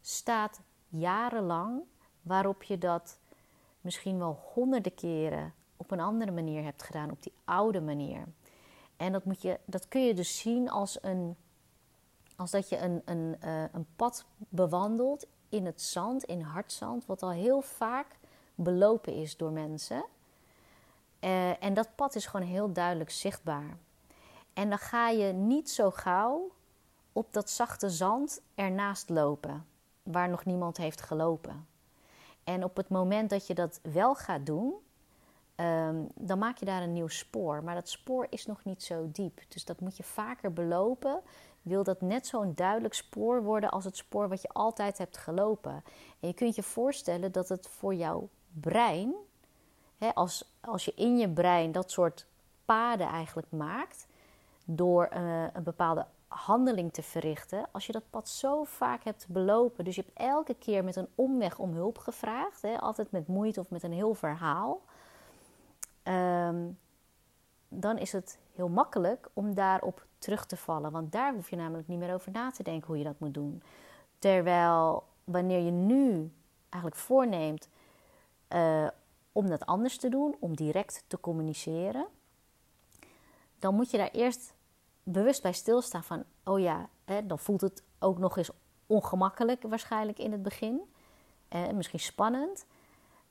staat 0.01 0.62
jarenlang 0.89 1.81
waarop 2.22 2.63
je 2.63 2.77
dat 2.77 3.20
misschien 3.82 4.17
wel 4.17 4.39
honderden 4.53 4.96
keren 4.96 5.53
op 5.77 5.91
een 5.91 6.00
andere 6.00 6.32
manier 6.32 6.63
hebt 6.63 6.84
gedaan, 6.84 7.12
op 7.12 7.24
die 7.24 7.34
oude 7.44 7.82
manier. 7.82 8.24
En 8.98 9.12
dat, 9.12 9.25
moet 9.25 9.41
je, 9.41 9.60
dat 9.65 9.88
kun 9.88 10.05
je 10.05 10.13
dus 10.13 10.39
zien 10.39 10.70
als, 10.70 10.98
een, 11.01 11.36
als 12.36 12.51
dat 12.51 12.70
je 12.70 12.77
een, 12.77 13.01
een, 13.05 13.36
uh, 13.44 13.63
een 13.72 13.88
pad 13.96 14.25
bewandelt 14.38 15.27
in 15.50 15.65
het 15.65 15.82
zand, 15.82 16.24
in 16.24 16.41
hardzand, 16.41 17.05
wat 17.05 17.24
al 17.24 17.32
heel 17.32 17.62
vaak 17.62 18.08
belopen 18.55 19.13
is 19.13 19.38
door 19.38 19.51
mensen. 19.51 20.05
Uh, 21.22 21.63
en 21.63 21.74
dat 21.74 21.96
pad 21.96 22.15
is 22.15 22.25
gewoon 22.25 22.48
heel 22.48 22.72
duidelijk 22.72 23.10
zichtbaar. 23.10 23.77
En 24.56 24.70
dan 24.70 24.78
ga 24.78 25.10
je 25.10 25.34
niet 25.34 25.70
zo 25.70 25.92
gauw 25.92 26.52
op 27.14 27.34
dat 27.34 27.50
zachte 27.50 27.90
zand 27.90 28.42
ernaast 28.56 29.10
lopen, 29.10 29.66
waar 30.04 30.30
nog 30.30 30.46
niemand 30.46 30.78
heeft 30.78 31.02
gelopen. 31.02 31.68
En 32.44 32.64
op 32.64 32.78
het 32.78 32.90
moment 32.90 33.30
dat 33.30 33.48
je 33.48 33.54
dat 33.54 33.80
wel 33.84 34.16
gaat 34.16 34.46
doen, 34.46 34.74
um, 35.56 36.08
dan 36.16 36.38
maak 36.38 36.58
je 36.58 36.66
daar 36.66 36.82
een 36.82 36.94
nieuw 36.94 37.08
spoor. 37.08 37.64
Maar 37.64 37.76
dat 37.76 37.90
spoor 37.90 38.28
is 38.30 38.46
nog 38.46 38.64
niet 38.64 38.84
zo 38.84 39.10
diep. 39.12 39.42
Dus 39.48 39.66
dat 39.66 39.80
moet 39.80 39.98
je 39.98 40.04
vaker 40.04 40.54
belopen. 40.54 41.22
Wil 41.62 41.84
dat 41.84 42.02
net 42.02 42.28
zo'n 42.28 42.54
duidelijk 42.56 42.94
spoor 42.94 43.44
worden 43.44 43.72
als 43.72 43.84
het 43.84 43.98
spoor 43.98 44.30
wat 44.30 44.42
je 44.42 44.50
altijd 44.50 44.98
hebt 44.98 45.18
gelopen. 45.18 45.84
En 46.20 46.28
je 46.28 46.34
kunt 46.34 46.56
je 46.56 46.64
voorstellen 46.64 47.32
dat 47.32 47.50
het 47.50 47.68
voor 47.68 47.96
jouw 47.96 48.30
brein, 48.52 49.14
hè, 49.98 50.14
als, 50.14 50.56
als 50.60 50.86
je 50.86 50.94
in 50.96 51.18
je 51.18 51.30
brein 51.30 51.72
dat 51.72 51.92
soort 51.92 52.26
paden 52.66 53.08
eigenlijk 53.08 53.52
maakt, 53.52 54.08
door 54.65 55.10
uh, 55.13 55.43
een 55.53 55.63
bepaalde 55.63 56.05
handeling 56.27 56.93
te 56.93 57.03
verrichten, 57.03 57.67
als 57.72 57.86
je 57.86 57.91
dat 57.91 58.10
pad 58.10 58.29
zo 58.29 58.63
vaak 58.63 59.03
hebt 59.03 59.27
belopen, 59.27 59.84
dus 59.84 59.95
je 59.95 60.01
hebt 60.05 60.17
elke 60.17 60.53
keer 60.53 60.84
met 60.84 60.95
een 60.95 61.07
omweg 61.15 61.60
om 61.60 61.74
hulp 61.74 61.98
gevraagd, 61.98 62.62
hè, 62.62 62.79
altijd 62.79 63.12
met 63.12 63.27
moeite 63.27 63.60
of 63.60 63.69
met 63.69 63.84
een 63.84 63.93
heel 63.93 64.13
verhaal, 64.13 64.81
um, 66.03 66.77
dan 67.67 67.98
is 67.98 68.12
het 68.12 68.39
heel 68.53 68.69
makkelijk 68.69 69.29
om 69.34 69.53
daarop 69.53 70.05
terug 70.17 70.45
te 70.45 70.57
vallen. 70.57 70.91
Want 70.91 71.12
daar 71.12 71.34
hoef 71.34 71.50
je 71.50 71.55
namelijk 71.55 71.88
niet 71.88 72.00
meer 72.00 72.13
over 72.13 72.31
na 72.31 72.51
te 72.51 72.63
denken 72.63 72.88
hoe 72.88 72.98
je 72.98 73.03
dat 73.03 73.19
moet 73.19 73.34
doen. 73.34 73.63
Terwijl 74.19 75.03
wanneer 75.24 75.60
je 75.60 75.72
nu 75.72 76.31
eigenlijk 76.69 77.01
voorneemt 77.01 77.69
uh, 78.50 78.88
om 79.31 79.50
dat 79.50 79.65
anders 79.65 79.98
te 79.98 80.10
doen, 80.10 80.36
om 80.39 80.55
direct 80.55 81.03
te 81.07 81.19
communiceren, 81.19 82.07
dan 83.60 83.75
moet 83.75 83.91
je 83.91 83.98
daar 83.98 84.12
eerst 84.12 84.55
bewust 85.06 85.42
bij 85.42 85.54
stilstaan 85.54 86.04
van, 86.04 86.24
oh 86.44 86.60
ja, 86.60 86.90
hè, 87.06 87.26
dan 87.26 87.40
voelt 87.40 87.62
het 87.62 87.84
ook 88.00 88.18
nog 88.18 88.38
eens 88.38 88.50
ongemakkelijk 88.88 89.62
waarschijnlijk 89.62 90.20
in 90.20 90.32
het 90.32 90.44
begin. 90.44 90.82
eh, 91.48 91.70
misschien 91.70 92.00
spannend. 92.00 92.66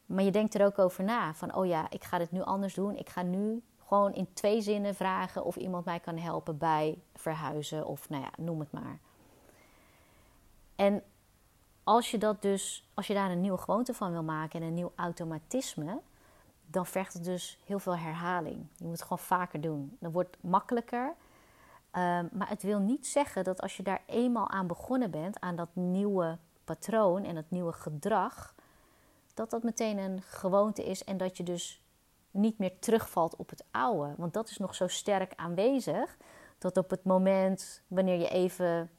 Maar 0.06 0.24
je 0.24 0.30
denkt 0.30 0.54
er 0.54 0.64
ook 0.64 0.78
over 0.78 1.04
na. 1.04 1.34
Van, 1.34 1.54
oh 1.54 1.66
ja, 1.66 1.90
ik 1.90 2.04
ga 2.04 2.18
dit 2.18 2.30
nu 2.30 2.42
anders 2.42 2.74
doen. 2.74 2.96
Ik 2.96 3.08
ga 3.08 3.22
nu 3.22 3.62
gewoon 3.86 4.14
in 4.14 4.32
twee 4.32 4.60
zinnen 4.60 4.94
vragen 4.94 5.44
of 5.44 5.56
iemand 5.56 5.84
mij 5.84 6.00
kan 6.00 6.18
helpen 6.18 6.58
bij 6.58 6.98
verhuizen. 7.14 7.86
Of 7.86 8.08
nou 8.08 8.22
ja, 8.22 8.30
noem 8.36 8.60
het 8.60 8.72
maar. 8.72 8.98
En 10.76 11.02
als 11.84 12.10
je 12.10 12.18
dat 12.18 12.42
dus, 12.42 12.88
als 12.94 13.06
je 13.06 13.14
daar 13.14 13.30
een 13.30 13.40
nieuwe 13.40 13.58
gewoonte 13.58 13.94
van 13.94 14.12
wil 14.12 14.22
maken 14.22 14.60
en 14.60 14.66
een 14.66 14.74
nieuw 14.74 14.92
automatisme, 14.94 16.00
dan 16.66 16.86
vergt 16.86 17.12
het 17.12 17.24
dus 17.24 17.58
heel 17.64 17.78
veel 17.78 17.96
herhaling. 17.96 18.66
Je 18.76 18.84
moet 18.84 18.92
het 18.92 19.02
gewoon 19.02 19.18
vaker 19.18 19.60
doen. 19.60 19.96
Dan 20.00 20.12
wordt 20.12 20.36
het 20.36 20.50
makkelijker. 20.50 21.14
Ehm, 21.94 22.26
maar 22.32 22.48
het 22.48 22.62
wil 22.62 22.78
niet 22.78 23.06
zeggen 23.06 23.44
dat 23.44 23.60
als 23.60 23.76
je 23.76 23.82
daar 23.82 24.02
eenmaal 24.06 24.50
aan 24.50 24.66
begonnen 24.66 25.10
bent, 25.10 25.40
aan 25.40 25.56
dat 25.56 25.68
nieuwe 25.72 26.38
patroon 26.64 27.24
en 27.24 27.34
dat 27.34 27.44
nieuwe 27.48 27.72
gedrag, 27.72 28.54
dat 29.34 29.50
dat 29.50 29.62
meteen 29.62 29.98
een 29.98 30.22
gewoonte 30.22 30.84
is 30.84 31.04
en 31.04 31.16
dat 31.16 31.36
je 31.36 31.42
dus 31.42 31.82
niet 32.30 32.58
meer 32.58 32.78
terugvalt 32.78 33.36
op 33.36 33.50
het 33.50 33.64
oude. 33.70 34.14
Want 34.16 34.32
dat 34.32 34.48
is 34.48 34.56
nog 34.56 34.74
zo 34.74 34.88
sterk 34.88 35.32
aanwezig 35.36 36.16
dat 36.58 36.76
op 36.76 36.90
het 36.90 37.04
moment 37.04 37.82
wanneer 37.86 38.18
je 38.18 38.28
even 38.28 38.90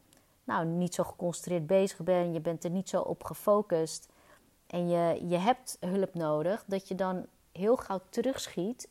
nou, 0.44 0.66
niet 0.66 0.94
zo 0.94 1.04
geconcentreerd 1.04 1.68
bezig 1.68 2.04
bent, 2.04 2.34
je 2.34 2.42
bent 2.42 2.64
er 2.64 2.70
niet 2.70 2.90
zo 2.90 3.02
op 3.02 3.24
gefocust 3.24 4.10
en 4.68 4.90
je, 4.90 5.28
je 5.28 5.38
hebt 5.38 5.78
hulp 5.80 6.14
nodig, 6.14 6.64
dat 6.68 6.88
je 6.88 6.96
dan 6.96 7.26
heel 7.52 7.76
gauw 7.76 8.02
terugschiet 8.10 8.90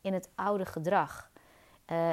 in 0.00 0.12
het 0.12 0.30
oude 0.34 0.66
gedrag. 0.66 1.30
Uh, 1.92 2.12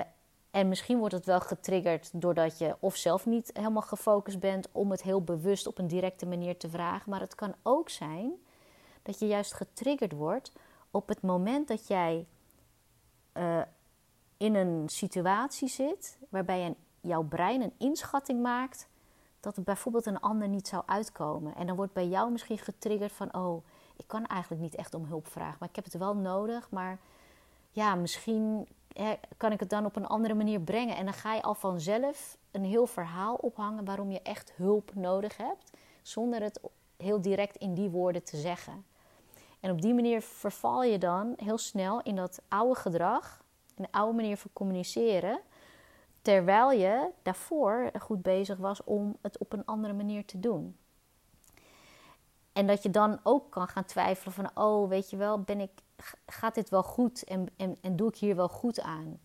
en 0.51 0.67
misschien 0.67 0.97
wordt 0.97 1.13
het 1.13 1.25
wel 1.25 1.39
getriggerd 1.39 2.21
doordat 2.21 2.57
je 2.57 2.75
of 2.79 2.95
zelf 2.95 3.25
niet 3.25 3.49
helemaal 3.53 3.81
gefocust 3.81 4.39
bent 4.39 4.67
om 4.71 4.91
het 4.91 5.03
heel 5.03 5.21
bewust 5.21 5.67
op 5.67 5.77
een 5.77 5.87
directe 5.87 6.25
manier 6.25 6.57
te 6.57 6.69
vragen. 6.69 7.09
Maar 7.11 7.19
het 7.19 7.35
kan 7.35 7.55
ook 7.61 7.89
zijn 7.89 8.31
dat 9.01 9.19
je 9.19 9.27
juist 9.27 9.53
getriggerd 9.53 10.11
wordt 10.11 10.51
op 10.91 11.07
het 11.07 11.21
moment 11.21 11.67
dat 11.67 11.87
jij 11.87 12.25
uh, 13.33 13.61
in 14.37 14.55
een 14.55 14.89
situatie 14.89 15.67
zit 15.67 16.17
waarbij 16.29 16.65
een, 16.65 16.75
jouw 17.01 17.23
brein 17.23 17.61
een 17.61 17.73
inschatting 17.77 18.41
maakt 18.41 18.87
dat 19.39 19.55
het 19.55 19.65
bijvoorbeeld 19.65 20.05
een 20.05 20.19
ander 20.19 20.47
niet 20.47 20.67
zou 20.67 20.83
uitkomen. 20.85 21.55
En 21.55 21.67
dan 21.67 21.75
wordt 21.75 21.93
bij 21.93 22.07
jou 22.07 22.31
misschien 22.31 22.57
getriggerd 22.57 23.11
van: 23.11 23.35
oh, 23.35 23.65
ik 23.97 24.07
kan 24.07 24.25
eigenlijk 24.25 24.61
niet 24.61 24.75
echt 24.75 24.93
om 24.93 25.05
hulp 25.05 25.27
vragen, 25.27 25.57
maar 25.59 25.69
ik 25.69 25.75
heb 25.75 25.85
het 25.85 25.97
wel 25.97 26.15
nodig. 26.15 26.69
Maar 26.69 26.99
ja, 27.71 27.95
misschien 27.95 28.67
kan 29.37 29.51
ik 29.51 29.59
het 29.59 29.69
dan 29.69 29.85
op 29.85 29.95
een 29.95 30.07
andere 30.07 30.33
manier 30.33 30.61
brengen. 30.61 30.95
En 30.95 31.05
dan 31.05 31.13
ga 31.13 31.33
je 31.33 31.41
al 31.41 31.53
vanzelf 31.53 32.37
een 32.51 32.63
heel 32.63 32.85
verhaal 32.85 33.35
ophangen 33.35 33.85
waarom 33.85 34.11
je 34.11 34.21
echt 34.21 34.53
hulp 34.55 34.95
nodig 34.95 35.37
hebt, 35.37 35.71
zonder 36.01 36.41
het 36.41 36.59
heel 36.97 37.21
direct 37.21 37.55
in 37.55 37.73
die 37.73 37.89
woorden 37.89 38.23
te 38.23 38.37
zeggen. 38.37 38.85
En 39.59 39.71
op 39.71 39.81
die 39.81 39.93
manier 39.93 40.21
verval 40.21 40.83
je 40.83 40.97
dan 40.97 41.33
heel 41.35 41.57
snel 41.57 42.01
in 42.01 42.15
dat 42.15 42.41
oude 42.47 42.75
gedrag, 42.75 43.43
een 43.75 43.91
oude 43.91 44.15
manier 44.15 44.37
van 44.37 44.49
communiceren, 44.53 45.39
terwijl 46.21 46.71
je 46.71 47.09
daarvoor 47.21 47.91
goed 47.99 48.21
bezig 48.21 48.57
was 48.57 48.83
om 48.83 49.17
het 49.21 49.37
op 49.37 49.53
een 49.53 49.65
andere 49.65 49.93
manier 49.93 50.25
te 50.25 50.39
doen. 50.39 50.75
En 52.53 52.67
dat 52.67 52.83
je 52.83 52.89
dan 52.89 53.19
ook 53.23 53.51
kan 53.51 53.67
gaan 53.67 53.85
twijfelen 53.85 54.33
van, 54.33 54.49
oh, 54.53 54.89
weet 54.89 55.09
je 55.09 55.17
wel, 55.17 55.39
ben 55.41 55.59
ik, 55.59 55.71
gaat 56.25 56.55
dit 56.55 56.69
wel 56.69 56.83
goed 56.83 57.23
en, 57.23 57.47
en, 57.57 57.77
en 57.81 57.95
doe 57.95 58.07
ik 58.07 58.15
hier 58.15 58.35
wel 58.35 58.49
goed 58.49 58.81
aan? 58.81 59.19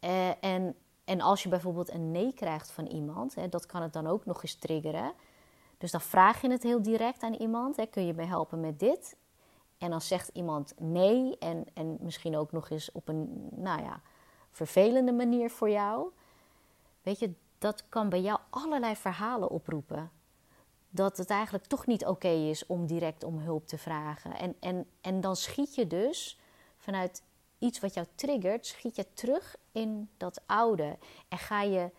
Uh, 0.00 0.44
en, 0.44 0.74
en 1.04 1.20
als 1.20 1.42
je 1.42 1.48
bijvoorbeeld 1.48 1.92
een 1.92 2.10
nee 2.10 2.32
krijgt 2.32 2.70
van 2.70 2.86
iemand, 2.86 3.34
hè, 3.34 3.48
dat 3.48 3.66
kan 3.66 3.82
het 3.82 3.92
dan 3.92 4.06
ook 4.06 4.24
nog 4.24 4.42
eens 4.42 4.54
triggeren. 4.54 5.12
Dus 5.78 5.90
dan 5.90 6.00
vraag 6.00 6.40
je 6.40 6.50
het 6.50 6.62
heel 6.62 6.82
direct 6.82 7.22
aan 7.22 7.34
iemand, 7.34 7.76
hè, 7.76 7.86
kun 7.86 8.06
je 8.06 8.14
me 8.14 8.24
helpen 8.24 8.60
met 8.60 8.78
dit? 8.78 9.16
En 9.78 9.90
dan 9.90 10.00
zegt 10.00 10.30
iemand 10.32 10.74
nee 10.78 11.38
en, 11.38 11.64
en 11.74 11.96
misschien 12.00 12.36
ook 12.36 12.52
nog 12.52 12.70
eens 12.70 12.92
op 12.92 13.08
een, 13.08 13.48
nou 13.50 13.82
ja, 13.82 14.00
vervelende 14.50 15.12
manier 15.12 15.50
voor 15.50 15.70
jou. 15.70 16.08
Weet 17.02 17.18
je, 17.18 17.34
dat 17.58 17.88
kan 17.88 18.08
bij 18.08 18.20
jou 18.20 18.38
allerlei 18.50 18.96
verhalen 18.96 19.50
oproepen 19.50 20.10
dat 20.96 21.16
het 21.16 21.30
eigenlijk 21.30 21.64
toch 21.64 21.86
niet 21.86 22.06
oké 22.06 22.28
is 22.28 22.66
om 22.66 22.86
direct 22.86 23.24
om 23.24 23.38
hulp 23.38 23.66
te 23.66 23.78
vragen. 23.78 24.36
En, 24.36 24.56
en, 24.60 24.86
en 25.00 25.20
dan 25.20 25.36
schiet 25.36 25.74
je 25.74 25.86
dus 25.86 26.38
vanuit 26.76 27.22
iets 27.58 27.80
wat 27.80 27.94
jou 27.94 28.06
triggert, 28.14 28.66
schiet 28.66 28.96
je 28.96 29.12
terug 29.12 29.56
in 29.72 30.08
dat 30.16 30.42
oude. 30.46 30.98
En 31.28 31.38
ga 31.38 31.62
je 31.62 31.90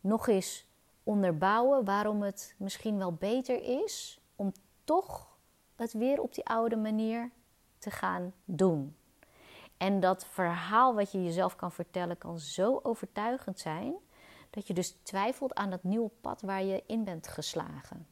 nog 0.00 0.28
eens 0.28 0.66
onderbouwen 1.02 1.84
waarom 1.84 2.22
het 2.22 2.54
misschien 2.58 2.98
wel 2.98 3.12
beter 3.12 3.82
is 3.82 4.20
om 4.36 4.52
toch 4.84 5.38
het 5.76 5.92
weer 5.92 6.20
op 6.20 6.34
die 6.34 6.46
oude 6.46 6.76
manier 6.76 7.30
te 7.78 7.90
gaan 7.90 8.32
doen. 8.44 8.96
En 9.76 10.00
dat 10.00 10.26
verhaal 10.26 10.94
wat 10.94 11.12
je 11.12 11.24
jezelf 11.24 11.56
kan 11.56 11.72
vertellen 11.72 12.18
kan 12.18 12.38
zo 12.38 12.80
overtuigend 12.82 13.58
zijn 13.58 13.94
dat 14.50 14.66
je 14.66 14.74
dus 14.74 14.90
twijfelt 15.02 15.54
aan 15.54 15.70
dat 15.70 15.82
nieuwe 15.82 16.10
pad 16.20 16.42
waar 16.42 16.62
je 16.62 16.82
in 16.86 17.04
bent 17.04 17.28
geslagen 17.28 18.06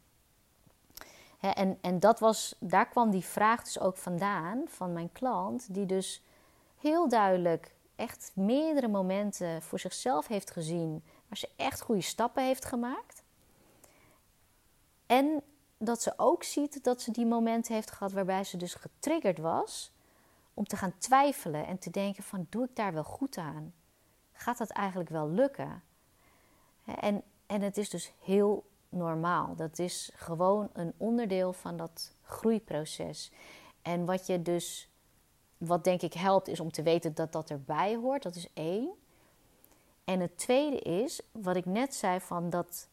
en, 1.55 1.79
en 1.81 2.01
dat 2.01 2.19
was, 2.19 2.57
daar 2.59 2.89
kwam 2.89 3.11
die 3.11 3.25
vraag 3.25 3.63
dus 3.63 3.81
ook 3.81 3.97
vandaan 3.97 4.63
van 4.67 4.93
mijn 4.93 5.13
klant, 5.13 5.75
die 5.75 5.87
dus 5.87 6.23
heel 6.77 7.09
duidelijk 7.09 7.75
echt 7.97 8.31
meerdere 8.35 8.89
momenten 8.89 9.63
voor 9.63 9.79
zichzelf 9.79 10.27
heeft 10.27 10.51
gezien, 10.51 11.05
waar 11.29 11.39
ze 11.39 11.49
echt 11.57 11.81
goede 11.81 12.01
stappen 12.01 12.45
heeft 12.45 12.65
gemaakt. 12.65 13.23
En 15.07 15.43
dat 15.79 16.03
ze 16.03 16.13
ook 16.17 16.43
ziet 16.43 16.85
dat 16.85 17.01
ze 17.01 17.11
die 17.11 17.27
momenten 17.27 17.75
heeft 17.75 17.91
gehad 17.91 18.13
waarbij 18.13 18.45
ze 18.45 18.57
dus 18.57 18.75
getriggerd 18.75 19.39
was 19.39 19.93
om 20.55 20.65
te 20.65 20.77
gaan 20.77 20.99
twijfelen 20.99 21.67
en 21.67 21.79
te 21.79 21.91
denken 21.91 22.23
van 22.23 22.47
doe 22.51 22.65
ik 22.65 22.77
daar 22.77 22.93
wel 22.93 23.05
goed 23.05 23.37
aan? 23.37 23.75
Gaat 24.33 24.59
dat 24.59 24.71
eigenlijk 24.71 25.11
wel 25.11 25.29
lukken? 25.29 25.83
En, 26.85 27.23
en 27.47 27.63
het 27.63 27.77
is 27.77 27.91
dus 27.91 28.13
heel 28.21 28.65
normaal. 28.89 29.57
Dat 29.57 29.79
is 29.79 30.11
gewoon 30.15 30.69
een 30.73 30.93
onderdeel 30.97 31.53
van 31.53 31.77
dat 31.77 32.15
groeiproces. 32.23 33.33
En 33.83 34.05
wat 34.05 34.27
je 34.27 34.43
dus, 34.43 34.91
wat 35.59 35.85
denk 35.85 36.03
ik 36.03 36.13
helpt, 36.13 36.49
is 36.49 36.61
om 36.61 36.73
te 36.73 36.83
weten 36.83 37.15
dat 37.15 37.33
dat 37.33 37.51
erbij 37.51 37.97
hoort. 37.97 38.23
Dat 38.23 38.35
is 38.35 38.53
één. 38.55 38.91
En 40.05 40.21
het 40.21 40.39
tweede 40.39 40.79
is, 40.79 41.21
wat 41.33 41.57
ik 41.57 41.65
net 41.65 41.95
zei, 41.95 42.21
van 42.21 42.51
dat 42.51 42.89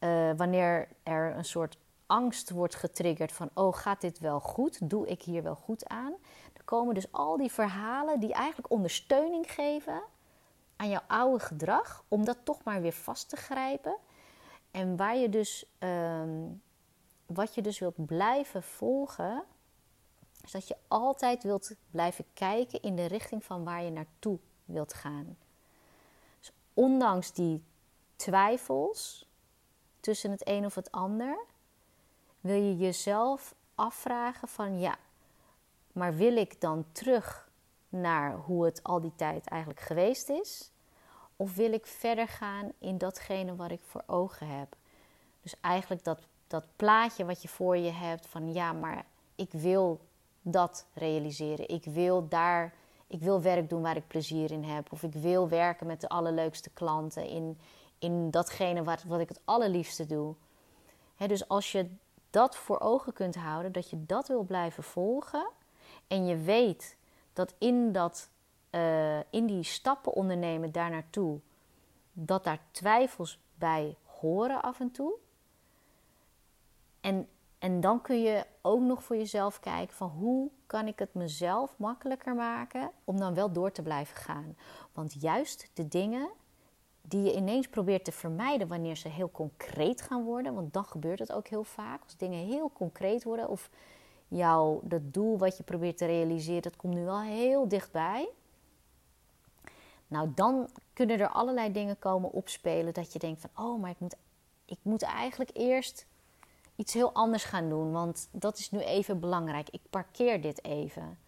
uh, 0.00 0.30
wanneer 0.36 0.88
er 1.02 1.36
een 1.36 1.44
soort 1.44 1.78
angst 2.06 2.50
wordt 2.50 2.74
getriggerd 2.74 3.32
van, 3.32 3.50
oh 3.54 3.74
gaat 3.74 4.00
dit 4.00 4.18
wel 4.18 4.40
goed? 4.40 4.90
Doe 4.90 5.06
ik 5.06 5.22
hier 5.22 5.42
wel 5.42 5.54
goed 5.54 5.88
aan? 5.88 6.14
Dan 6.52 6.64
komen 6.64 6.94
dus 6.94 7.12
al 7.12 7.36
die 7.36 7.52
verhalen 7.52 8.20
die 8.20 8.32
eigenlijk 8.32 8.70
ondersteuning 8.70 9.52
geven 9.52 10.02
aan 10.76 10.88
jouw 10.88 11.02
oude 11.06 11.44
gedrag, 11.44 12.04
om 12.08 12.24
dat 12.24 12.38
toch 12.42 12.64
maar 12.64 12.80
weer 12.80 12.92
vast 12.92 13.28
te 13.28 13.36
grijpen. 13.36 13.96
En 14.76 14.96
waar 14.96 15.16
je 15.16 15.28
dus, 15.28 15.64
ehm, 15.78 16.48
wat 17.26 17.54
je 17.54 17.62
dus 17.62 17.78
wilt 17.78 18.06
blijven 18.06 18.62
volgen, 18.62 19.44
is 20.44 20.50
dat 20.50 20.68
je 20.68 20.76
altijd 20.88 21.42
wilt 21.42 21.74
blijven 21.90 22.24
kijken 22.34 22.82
in 22.82 22.96
de 22.96 23.06
richting 23.06 23.44
van 23.44 23.64
waar 23.64 23.82
je 23.82 23.90
naartoe 23.90 24.38
wilt 24.64 24.94
gaan. 24.94 25.36
Dus 26.38 26.52
ondanks 26.74 27.32
die 27.32 27.62
twijfels 28.16 29.28
tussen 30.00 30.30
het 30.30 30.48
een 30.48 30.64
of 30.64 30.74
het 30.74 30.92
ander, 30.92 31.38
wil 32.40 32.62
je 32.62 32.76
jezelf 32.76 33.54
afvragen 33.74 34.48
van 34.48 34.78
ja, 34.78 34.98
maar 35.92 36.14
wil 36.14 36.36
ik 36.36 36.60
dan 36.60 36.84
terug 36.92 37.50
naar 37.88 38.36
hoe 38.36 38.64
het 38.64 38.82
al 38.82 39.00
die 39.00 39.14
tijd 39.16 39.46
eigenlijk 39.46 39.80
geweest 39.80 40.28
is? 40.28 40.70
Of 41.36 41.54
wil 41.54 41.72
ik 41.72 41.86
verder 41.86 42.28
gaan 42.28 42.72
in 42.78 42.98
datgene 42.98 43.56
wat 43.56 43.70
ik 43.70 43.80
voor 43.82 44.02
ogen 44.06 44.48
heb? 44.48 44.76
Dus 45.42 45.54
eigenlijk 45.60 46.04
dat, 46.04 46.20
dat 46.46 46.66
plaatje 46.76 47.24
wat 47.24 47.42
je 47.42 47.48
voor 47.48 47.76
je 47.76 47.90
hebt 47.90 48.26
van 48.26 48.52
ja, 48.52 48.72
maar 48.72 49.06
ik 49.34 49.52
wil 49.52 50.00
dat 50.42 50.86
realiseren. 50.92 51.68
Ik 51.68 51.84
wil 51.84 52.28
daar, 52.28 52.74
ik 53.06 53.20
wil 53.20 53.42
werk 53.42 53.68
doen 53.68 53.82
waar 53.82 53.96
ik 53.96 54.06
plezier 54.06 54.50
in 54.50 54.64
heb. 54.64 54.92
Of 54.92 55.02
ik 55.02 55.12
wil 55.12 55.48
werken 55.48 55.86
met 55.86 56.00
de 56.00 56.08
allerleukste 56.08 56.70
klanten 56.70 57.28
in, 57.28 57.58
in 57.98 58.30
datgene 58.30 58.82
wat, 58.82 59.02
wat 59.02 59.20
ik 59.20 59.28
het 59.28 59.40
allerliefste 59.44 60.06
doe. 60.06 60.34
dus 61.16 61.48
als 61.48 61.72
je 61.72 61.90
dat 62.30 62.56
voor 62.56 62.80
ogen 62.80 63.12
kunt 63.12 63.34
houden, 63.34 63.72
dat 63.72 63.90
je 63.90 64.06
dat 64.06 64.28
wil 64.28 64.42
blijven 64.42 64.82
volgen 64.82 65.48
en 66.06 66.26
je 66.26 66.36
weet 66.36 66.96
dat 67.32 67.54
in 67.58 67.92
dat 67.92 68.28
uh, 68.70 69.18
in 69.30 69.46
die 69.46 69.62
stappen 69.62 70.12
ondernemen 70.12 70.72
daar 70.72 70.90
naartoe, 70.90 71.40
dat 72.12 72.44
daar 72.44 72.60
twijfels 72.70 73.40
bij 73.54 73.96
horen 74.04 74.62
af 74.62 74.80
en 74.80 74.90
toe. 74.90 75.14
En, 77.00 77.28
en 77.58 77.80
dan 77.80 78.00
kun 78.00 78.20
je 78.20 78.46
ook 78.62 78.80
nog 78.80 79.02
voor 79.02 79.16
jezelf 79.16 79.60
kijken 79.60 79.96
van 79.96 80.08
hoe 80.08 80.50
kan 80.66 80.86
ik 80.86 80.98
het 80.98 81.14
mezelf 81.14 81.78
makkelijker 81.78 82.34
maken 82.34 82.90
om 83.04 83.18
dan 83.18 83.34
wel 83.34 83.52
door 83.52 83.72
te 83.72 83.82
blijven 83.82 84.16
gaan. 84.16 84.56
Want 84.92 85.20
juist 85.20 85.70
de 85.74 85.88
dingen 85.88 86.28
die 87.08 87.22
je 87.22 87.34
ineens 87.34 87.68
probeert 87.68 88.04
te 88.04 88.12
vermijden 88.12 88.68
wanneer 88.68 88.96
ze 88.96 89.08
heel 89.08 89.30
concreet 89.30 90.02
gaan 90.02 90.24
worden. 90.24 90.54
Want 90.54 90.72
dan 90.72 90.84
gebeurt 90.84 91.18
het 91.18 91.32
ook 91.32 91.48
heel 91.48 91.64
vaak. 91.64 92.02
Als 92.02 92.16
dingen 92.16 92.46
heel 92.46 92.70
concreet 92.72 93.24
worden 93.24 93.48
of 93.48 93.70
jouw 94.28 94.80
dat 94.82 95.14
doel 95.14 95.38
wat 95.38 95.56
je 95.56 95.62
probeert 95.62 95.98
te 95.98 96.06
realiseren, 96.06 96.62
dat 96.62 96.76
komt 96.76 96.94
nu 96.94 97.04
wel 97.04 97.20
heel 97.20 97.68
dichtbij. 97.68 98.28
Nou, 100.08 100.32
dan 100.34 100.68
kunnen 100.92 101.20
er 101.20 101.28
allerlei 101.28 101.72
dingen 101.72 101.98
komen 101.98 102.32
opspelen 102.32 102.94
dat 102.94 103.12
je 103.12 103.18
denkt 103.18 103.40
van, 103.40 103.66
oh, 103.66 103.80
maar 103.80 103.90
ik 103.90 104.00
moet, 104.00 104.16
ik 104.64 104.78
moet 104.82 105.02
eigenlijk 105.02 105.50
eerst 105.52 106.06
iets 106.76 106.92
heel 106.92 107.12
anders 107.12 107.44
gaan 107.44 107.68
doen, 107.68 107.92
want 107.92 108.28
dat 108.32 108.58
is 108.58 108.70
nu 108.70 108.80
even 108.80 109.20
belangrijk. 109.20 109.68
Ik 109.70 109.80
parkeer 109.90 110.40
dit 110.40 110.64
even. 110.64 111.18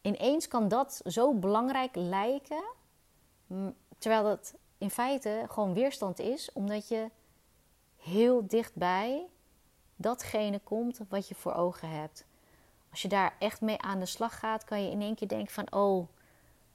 Ineens 0.00 0.48
kan 0.48 0.68
dat 0.68 1.00
zo 1.06 1.34
belangrijk 1.34 1.94
lijken, 1.94 2.64
terwijl 3.98 4.22
dat 4.22 4.54
in 4.78 4.90
feite 4.90 5.44
gewoon 5.48 5.74
weerstand 5.74 6.18
is, 6.18 6.52
omdat 6.52 6.88
je 6.88 7.10
heel 7.96 8.46
dichtbij 8.46 9.26
datgene 9.96 10.58
komt 10.58 11.00
wat 11.08 11.28
je 11.28 11.34
voor 11.34 11.52
ogen 11.52 11.88
hebt. 11.88 12.24
Als 12.90 13.02
je 13.02 13.08
daar 13.08 13.36
echt 13.38 13.60
mee 13.60 13.80
aan 13.80 13.98
de 13.98 14.06
slag 14.06 14.38
gaat, 14.38 14.64
kan 14.64 14.82
je 14.82 14.90
in 14.90 15.00
één 15.02 15.14
keer 15.14 15.28
denken 15.28 15.52
van, 15.52 15.72
oh, 15.72 16.08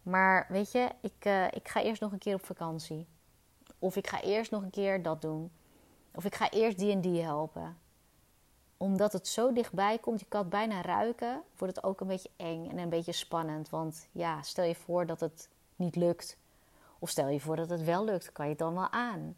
maar 0.07 0.45
weet 0.49 0.71
je, 0.71 0.89
ik, 1.01 1.25
uh, 1.25 1.45
ik 1.45 1.67
ga 1.67 1.81
eerst 1.81 2.01
nog 2.01 2.11
een 2.11 2.17
keer 2.17 2.33
op 2.33 2.45
vakantie. 2.45 3.07
Of 3.79 3.95
ik 3.95 4.07
ga 4.07 4.21
eerst 4.21 4.51
nog 4.51 4.63
een 4.63 4.69
keer 4.69 5.01
dat 5.01 5.21
doen. 5.21 5.51
Of 6.15 6.25
ik 6.25 6.35
ga 6.35 6.49
eerst 6.49 6.77
die 6.77 6.91
en 6.91 7.01
die 7.01 7.21
helpen. 7.21 7.77
Omdat 8.77 9.13
het 9.13 9.27
zo 9.27 9.53
dichtbij 9.53 9.97
komt, 9.97 10.19
je 10.19 10.25
kan 10.25 10.41
het 10.41 10.49
bijna 10.49 10.81
ruiken, 10.81 11.41
wordt 11.57 11.75
het 11.75 11.85
ook 11.85 12.01
een 12.01 12.07
beetje 12.07 12.29
eng 12.35 12.69
en 12.69 12.77
een 12.77 12.89
beetje 12.89 13.11
spannend. 13.11 13.69
Want 13.69 14.07
ja, 14.11 14.41
stel 14.41 14.65
je 14.65 14.75
voor 14.75 15.05
dat 15.05 15.19
het 15.19 15.49
niet 15.75 15.95
lukt. 15.95 16.37
Of 16.99 17.09
stel 17.09 17.27
je 17.27 17.39
voor 17.39 17.55
dat 17.55 17.69
het 17.69 17.83
wel 17.83 18.05
lukt, 18.05 18.31
kan 18.31 18.45
je 18.45 18.51
het 18.51 18.59
dan 18.59 18.73
wel 18.73 18.89
aan. 18.89 19.35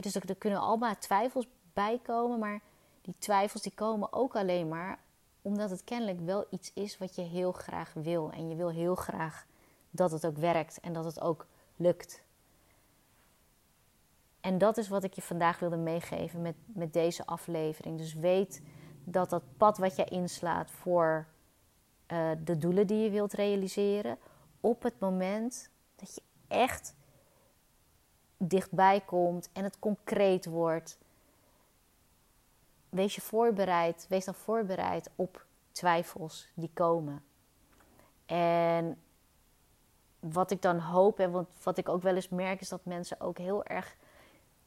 dus 0.00 0.14
er, 0.14 0.28
er 0.28 0.36
kunnen 0.36 0.60
allemaal 0.60 0.98
twijfels 0.98 1.46
bij 1.72 2.00
komen, 2.02 2.38
maar 2.38 2.60
die 3.02 3.14
twijfels 3.18 3.62
die 3.62 3.74
komen 3.74 4.12
ook 4.12 4.36
alleen 4.36 4.68
maar 4.68 4.98
omdat 5.42 5.70
het 5.70 5.84
kennelijk 5.84 6.20
wel 6.20 6.46
iets 6.50 6.70
is 6.74 6.98
wat 6.98 7.14
je 7.14 7.22
heel 7.22 7.52
graag 7.52 7.92
wil. 7.92 8.30
En 8.32 8.48
je 8.48 8.56
wil 8.56 8.70
heel 8.70 8.94
graag 8.94 9.46
dat 9.98 10.10
het 10.10 10.26
ook 10.26 10.36
werkt 10.36 10.80
en 10.80 10.92
dat 10.92 11.04
het 11.04 11.20
ook 11.20 11.46
lukt. 11.76 12.22
En 14.40 14.58
dat 14.58 14.76
is 14.76 14.88
wat 14.88 15.04
ik 15.04 15.12
je 15.12 15.22
vandaag 15.22 15.58
wilde 15.58 15.76
meegeven 15.76 16.42
met, 16.42 16.54
met 16.66 16.92
deze 16.92 17.26
aflevering. 17.26 17.98
Dus 17.98 18.14
weet 18.14 18.62
dat 19.04 19.30
dat 19.30 19.42
pad 19.56 19.78
wat 19.78 19.96
jij 19.96 20.04
inslaat 20.04 20.70
voor 20.70 21.26
uh, 22.08 22.30
de 22.44 22.58
doelen 22.58 22.86
die 22.86 23.02
je 23.02 23.10
wilt 23.10 23.32
realiseren, 23.32 24.18
op 24.60 24.82
het 24.82 24.98
moment 24.98 25.70
dat 25.96 26.14
je 26.14 26.22
echt 26.48 26.94
dichtbij 28.36 29.00
komt 29.00 29.48
en 29.52 29.64
het 29.64 29.78
concreet 29.78 30.46
wordt, 30.46 30.98
wees 32.88 33.14
je 33.14 33.20
voorbereid, 33.20 34.06
wees 34.08 34.24
dan 34.24 34.34
voorbereid 34.34 35.10
op 35.14 35.46
twijfels 35.72 36.48
die 36.54 36.70
komen. 36.74 37.22
En 38.26 38.98
wat 40.20 40.50
ik 40.50 40.62
dan 40.62 40.78
hoop 40.78 41.18
en 41.18 41.30
wat, 41.30 41.46
wat 41.62 41.78
ik 41.78 41.88
ook 41.88 42.02
wel 42.02 42.14
eens 42.14 42.28
merk, 42.28 42.60
is 42.60 42.68
dat 42.68 42.84
mensen 42.84 43.20
ook 43.20 43.38
heel 43.38 43.64
erg 43.64 43.96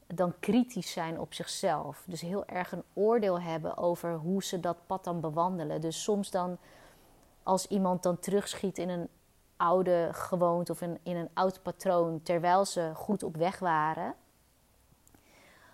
dan 0.07 0.33
kritisch 0.39 0.91
zijn 0.91 1.19
op 1.19 1.33
zichzelf. 1.33 2.03
Dus 2.07 2.21
heel 2.21 2.45
erg 2.45 2.71
een 2.71 2.83
oordeel 2.93 3.41
hebben 3.41 3.77
over 3.77 4.13
hoe 4.13 4.43
ze 4.43 4.59
dat 4.59 4.77
pad 4.85 5.03
dan 5.03 5.19
bewandelen. 5.19 5.81
Dus 5.81 6.03
soms 6.03 6.31
dan, 6.31 6.57
als 7.43 7.67
iemand 7.67 8.03
dan 8.03 8.19
terugschiet 8.19 8.77
in 8.77 8.89
een 8.89 9.09
oude 9.57 10.09
gewoonte 10.11 10.71
of 10.71 10.81
in, 10.81 10.99
in 11.03 11.15
een 11.15 11.29
oud 11.33 11.61
patroon, 11.61 12.21
terwijl 12.23 12.65
ze 12.65 12.91
goed 12.95 13.23
op 13.23 13.35
weg 13.35 13.59
waren, 13.59 14.15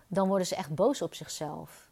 dan 0.07 0.27
worden 0.27 0.47
ze 0.47 0.55
echt 0.55 0.75
boos 0.75 1.01
op 1.01 1.13
zichzelf. 1.13 1.89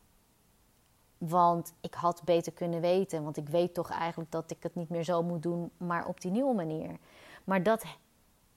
Want 1.18 1.74
ik 1.82 1.94
had 1.94 2.22
beter 2.26 2.52
kunnen 2.52 2.82
weten, 2.82 3.24
want 3.24 3.38
ik 3.38 3.50
weet 3.50 3.74
toch 3.74 3.90
eigenlijk 3.90 4.32
dat 4.32 4.52
ik 4.52 4.64
het 4.64 4.76
niet 4.76 4.90
meer 4.90 5.04
zo 5.04 5.24
moet 5.24 5.44
doen, 5.44 5.72
maar 5.78 6.06
op 6.06 6.22
die 6.22 6.32
nieuwe 6.32 6.54
manier. 6.54 6.98
Maar 7.46 7.64
dat, 7.64 7.84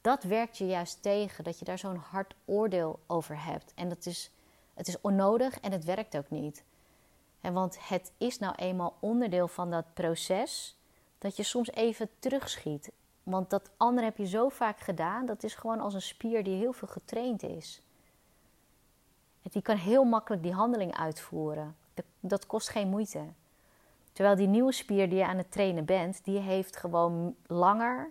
dat 0.00 0.22
werkt 0.22 0.58
je 0.58 0.66
juist 0.66 1.02
tegen, 1.02 1.44
dat 1.44 1.58
je 1.58 1.64
daar 1.64 1.78
zo'n 1.78 1.96
hard 1.96 2.34
oordeel 2.44 3.00
over 3.06 3.44
hebt. 3.44 3.72
En 3.74 3.88
dat 3.88 4.06
is, 4.06 4.30
het 4.74 4.88
is 4.88 5.00
onnodig 5.00 5.60
en 5.60 5.72
het 5.72 5.84
werkt 5.84 6.16
ook 6.16 6.30
niet. 6.30 6.64
En 7.40 7.52
want 7.52 7.88
het 7.88 8.12
is 8.16 8.38
nou 8.38 8.54
eenmaal 8.54 8.96
onderdeel 9.00 9.48
van 9.48 9.70
dat 9.70 9.94
proces 9.94 10.76
dat 11.18 11.36
je 11.36 11.42
soms 11.42 11.70
even 11.70 12.08
terugschiet. 12.18 12.90
Want 13.22 13.50
dat 13.50 13.70
andere 13.76 14.06
heb 14.06 14.16
je 14.16 14.26
zo 14.26 14.48
vaak 14.48 14.80
gedaan, 14.80 15.26
dat 15.26 15.42
is 15.42 15.54
gewoon 15.54 15.80
als 15.80 15.94
een 15.94 16.02
spier 16.02 16.44
die 16.44 16.56
heel 16.56 16.72
veel 16.72 16.88
getraind 16.88 17.42
is. 17.42 17.82
Die 19.42 19.62
kan 19.62 19.76
heel 19.76 20.04
makkelijk 20.04 20.42
die 20.42 20.52
handeling 20.52 20.96
uitvoeren. 20.96 21.76
Dat, 22.20 22.46
kost 22.46 22.68
geen 22.68 22.88
moeite. 22.88 23.24
Terwijl 24.12 24.36
die 24.36 24.46
nieuwe 24.46 24.72
spier 24.72 25.08
die 25.08 25.18
je 25.18 25.26
aan 25.26 25.36
het 25.36 25.50
trainen 25.50 25.84
bent, 25.84 26.24
die 26.24 26.38
heeft 26.38 26.76
gewoon 26.76 27.36
langer 27.46 28.10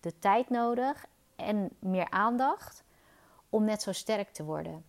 de 0.00 0.18
tijd 0.18 0.50
nodig 0.50 1.06
en 1.36 1.70
meer 1.78 2.10
aandacht 2.10 2.84
om 3.48 3.64
net 3.64 3.82
zo 3.82 3.92
sterk 3.92 4.30
te 4.32 4.44
worden. 4.44 4.84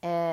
Uh, 0.00 0.32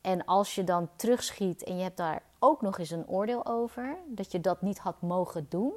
en 0.00 0.24
als 0.24 0.54
je 0.54 0.64
dan 0.64 0.88
terugschiet 0.96 1.64
en 1.64 1.76
je 1.76 1.82
hebt 1.82 1.96
daar 1.96 2.22
ook 2.38 2.62
nog 2.62 2.78
eens 2.78 2.90
een 2.90 3.08
oordeel 3.08 3.46
over, 3.46 3.96
dat 4.06 4.32
je 4.32 4.40
dat 4.40 4.62
niet 4.62 4.78
had 4.78 5.00
mogen 5.00 5.46
doen, 5.48 5.72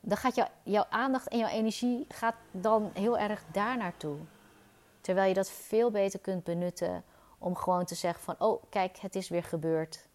dan 0.00 0.16
gaat 0.16 0.34
jou, 0.34 0.48
jouw 0.62 0.86
aandacht 0.90 1.28
en 1.28 1.38
jouw 1.38 1.48
energie 1.48 2.06
gaat 2.08 2.34
dan 2.50 2.90
heel 2.94 3.18
erg 3.18 3.44
daar 3.52 3.76
naartoe. 3.76 4.16
Terwijl 5.00 5.28
je 5.28 5.34
dat 5.34 5.50
veel 5.50 5.90
beter 5.90 6.20
kunt 6.20 6.44
benutten 6.44 7.04
om 7.38 7.56
gewoon 7.56 7.84
te 7.84 7.94
zeggen 7.94 8.22
van, 8.22 8.34
oh 8.38 8.62
kijk, 8.68 8.96
het 8.96 9.14
is 9.14 9.28
weer 9.28 9.44
gebeurd. 9.44 10.08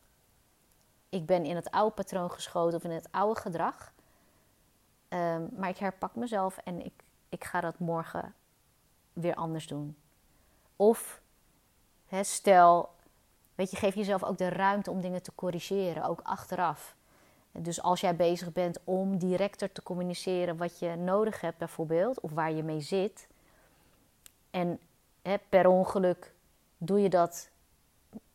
Ik 1.10 1.26
ben 1.26 1.46
in 1.46 1.56
het 1.56 1.72
oude 1.72 1.96
patroon 1.96 2.32
geschoten 2.32 2.78
of 2.78 2.84
in 2.84 2.92
het 2.92 3.08
oude 3.12 3.40
gedrag. 3.40 3.91
Um, 5.14 5.50
maar 5.56 5.70
ik 5.70 5.78
herpak 5.78 6.16
mezelf 6.16 6.58
en 6.58 6.86
ik, 6.86 6.94
ik 7.30 7.44
ga 7.44 7.62
dat 7.62 7.80
morgen 7.80 8.34
weer 9.14 9.36
anders 9.36 9.68
doen. 9.68 9.98
Of 10.76 11.22
stel, 12.22 12.90
weet 13.56 13.72
je, 13.72 13.78
geef 13.78 13.96
jezelf 13.96 14.24
ook 14.24 14.38
de 14.38 14.50
ruimte 14.50 14.92
om 14.92 15.02
dingen 15.02 15.24
te 15.24 15.36
corrigeren, 15.36 16.04
ook 16.04 16.22
achteraf. 16.24 16.96
Dus 17.52 17.82
als 17.82 18.02
jij 18.02 18.16
bezig 18.16 18.52
bent 18.52 18.80
om 18.84 19.18
directer 19.18 19.72
te 19.72 19.84
communiceren 19.84 20.58
wat 20.58 20.80
je 20.80 20.96
nodig 20.96 21.42
hebt, 21.42 21.58
bijvoorbeeld, 21.58 22.20
of 22.20 22.32
waar 22.32 22.52
je 22.52 22.64
mee 22.64 22.82
zit, 22.82 23.28
en 24.50 24.80
per 25.50 25.68
ongeluk 25.68 26.34
doe 26.78 27.02
je 27.02 27.10
dat 27.10 27.50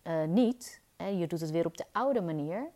uh, 0.02 0.24
niet, 0.24 0.80
je 0.96 1.26
doet 1.26 1.40
het 1.40 1.50
weer 1.50 1.66
op 1.66 1.76
de 1.76 1.86
oude 1.92 2.20
manier, 2.20 2.70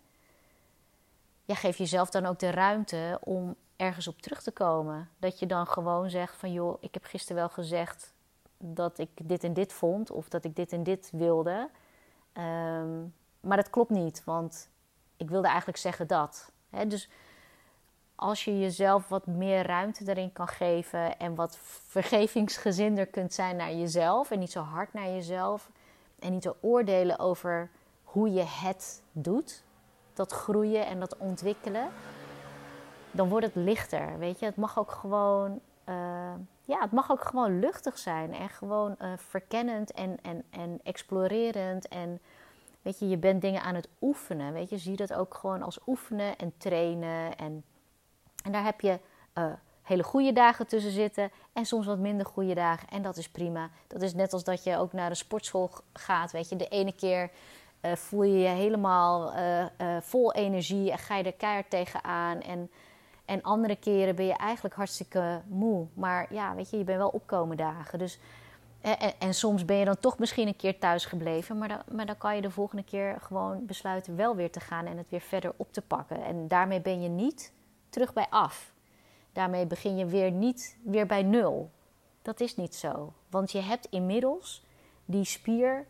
ja, 1.51 1.57
geef 1.57 1.77
jezelf 1.77 2.11
dan 2.11 2.27
ook 2.27 2.39
de 2.39 2.51
ruimte 2.51 3.19
om 3.21 3.57
ergens 3.77 4.09
op 4.09 4.23
terug 4.23 4.43
te 4.43 4.51
komen. 4.51 5.09
Dat 5.19 5.39
je 5.39 5.47
dan 5.47 5.67
gewoon 5.67 6.11
zegt 6.11 6.37
van 6.37 6.53
joh, 6.53 6.77
ik 6.81 6.95
heb 6.95 7.05
gisteren 7.05 7.37
wel 7.37 7.49
gezegd 7.49 8.13
dat 8.59 8.99
ik 8.99 9.09
dit 9.23 9.45
en 9.45 9.53
dit 9.53 9.73
vond 9.73 10.11
of 10.11 10.29
dat 10.29 10.45
ik 10.45 10.57
dit 10.57 10.73
en 10.73 10.83
dit 10.83 11.11
wilde. 11.13 11.71
Ehm, 12.33 13.01
maar 13.41 13.57
dat 13.57 13.71
klopt 13.71 13.91
niet, 13.91 14.25
want 14.25 14.69
ik 15.17 15.29
wilde 15.29 15.47
eigenlijk 15.47 15.79
zeggen 15.79 16.07
dat. 16.07 16.53
dus 16.87 17.09
als 18.15 18.45
je 18.45 18.59
jezelf 18.59 19.09
wat 19.09 19.27
meer 19.27 19.67
ruimte 19.67 20.09
erin 20.09 20.33
kan 20.33 20.49
geven 20.49 21.19
en 21.19 21.35
wat 21.35 21.59
vergevingsgezinder 21.87 23.07
kunt 23.07 23.35
zijn 23.35 23.57
naar 23.57 23.73
jezelf 23.73 24.31
en 24.31 24.39
niet 24.39 24.51
zo 24.51 24.61
hard 24.61 24.93
naar 24.93 25.09
jezelf 25.09 25.71
en 26.19 26.33
niet 26.33 26.43
te 26.43 26.55
oordelen 26.61 27.19
over 27.19 27.71
hoe 28.03 28.33
je 28.33 28.45
het 28.47 29.03
doet, 29.13 29.65
dat 30.21 30.33
groeien 30.33 30.87
en 30.87 31.01
dat 31.01 31.17
ontwikkelen, 31.17 31.89
dan 33.11 33.29
wordt 33.29 33.47
het 33.47 33.55
lichter. 33.55 34.19
Weet 34.19 34.39
je, 34.39 34.47
het 34.47 34.57
mag 34.57 34.79
ook 34.79 34.91
gewoon, 34.91 35.61
uh, 35.89 35.95
ja, 36.65 36.81
het 36.81 36.93
mag 36.93 37.11
ook 37.11 37.25
gewoon 37.25 37.59
luchtig 37.59 37.99
zijn 37.99 38.35
en 38.35 38.49
gewoon 38.49 38.97
uh, 38.99 39.13
verkennend 39.17 39.93
en, 39.93 40.19
en, 40.23 40.45
en 40.51 40.81
explorerend. 40.83 41.89
En 41.89 42.21
weet 42.83 42.99
je, 42.99 43.09
je 43.09 43.17
bent 43.17 43.41
dingen 43.41 43.63
aan 43.63 43.75
het 43.75 43.89
oefenen. 44.01 44.53
Weet 44.53 44.71
je, 44.71 44.79
zie 44.79 44.97
dat 44.97 45.13
ook 45.13 45.35
gewoon 45.35 45.63
als 45.63 45.79
oefenen 45.87 46.37
en 46.37 46.53
trainen. 46.57 47.37
En, 47.37 47.65
en 48.45 48.53
daar 48.53 48.65
heb 48.65 48.81
je 48.81 48.99
uh, 49.39 49.53
hele 49.83 50.03
goede 50.03 50.33
dagen 50.33 50.67
tussen 50.67 50.93
zitten 50.93 51.31
en 51.53 51.67
soms 51.67 51.87
wat 51.87 51.99
minder 51.99 52.27
goede 52.27 52.55
dagen. 52.55 52.89
En 52.89 53.03
dat 53.03 53.17
is 53.17 53.29
prima. 53.29 53.71
Dat 53.87 54.03
is 54.03 54.15
net 54.15 54.33
als 54.33 54.45
dat 54.45 54.65
je 54.65 54.77
ook 54.77 54.93
naar 54.93 55.09
de 55.09 55.15
sportschool 55.15 55.71
gaat. 55.93 56.33
Weet 56.33 56.49
je, 56.49 56.57
de 56.57 56.69
ene 56.69 56.93
keer. 56.93 57.31
Voel 57.83 58.23
je 58.23 58.39
je 58.39 58.49
helemaal 58.49 59.33
vol 60.01 60.33
energie 60.33 60.91
en 60.91 60.99
ga 60.99 61.17
je 61.17 61.25
er 61.25 61.33
keihard 61.33 61.71
tegenaan. 61.71 62.41
En 62.41 62.71
en 63.31 63.43
andere 63.43 63.77
keren 63.77 64.15
ben 64.17 64.27
je 64.27 64.33
eigenlijk 64.33 64.75
hartstikke 64.75 65.41
moe. 65.47 65.87
Maar 65.95 66.35
ja, 66.35 66.55
weet 66.55 66.71
je, 66.71 66.79
je 66.79 66.85
bent 66.85 66.99
wel 66.99 67.09
opkomen 67.09 67.57
dagen. 67.57 67.99
Dus, 67.99 68.19
en, 68.81 68.99
en, 68.99 69.13
en, 69.19 69.35
soms 69.35 69.65
ben 69.65 69.77
je 69.77 69.85
dan 69.85 69.99
toch 70.01 70.19
misschien 70.19 70.47
een 70.47 70.57
keer 70.57 70.79
thuis 70.79 71.05
gebleven. 71.05 71.59
Maar 71.59 71.69
dan, 71.69 71.83
maar 71.91 72.07
dan 72.07 72.19
kan 72.19 72.37
je 72.37 72.43
de 72.43 72.51
volgende 72.51 72.85
keer 72.85 73.17
gewoon 73.21 73.67
besluiten 73.67 74.17
wel 74.17 74.37
weer 74.37 74.51
te 74.51 74.61
gaan 74.61 74.87
en 74.87 74.97
het 74.97 75.11
weer 75.11 75.21
verder 75.21 75.53
op 75.57 75.73
te 75.73 75.83
pakken. 75.83 76.25
En 76.25 76.49
daarmee 76.49 76.81
ben 76.81 77.03
je 77.03 77.09
niet 77.09 77.53
terug 77.89 78.13
bij 78.13 78.27
af. 78.31 78.73
Daarmee 79.33 79.67
begin 79.67 79.97
je 79.97 80.07
weer 80.07 80.31
niet 80.31 80.79
weer 80.83 81.07
bij 81.07 81.23
nul. 81.23 81.71
Dat 82.23 82.41
is 82.41 82.57
niet 82.57 82.75
zo. 82.75 83.13
Want 83.29 83.53
je 83.53 83.61
hebt 83.61 83.87
inmiddels 83.91 84.65
die 85.05 85.25
spier 85.25 85.87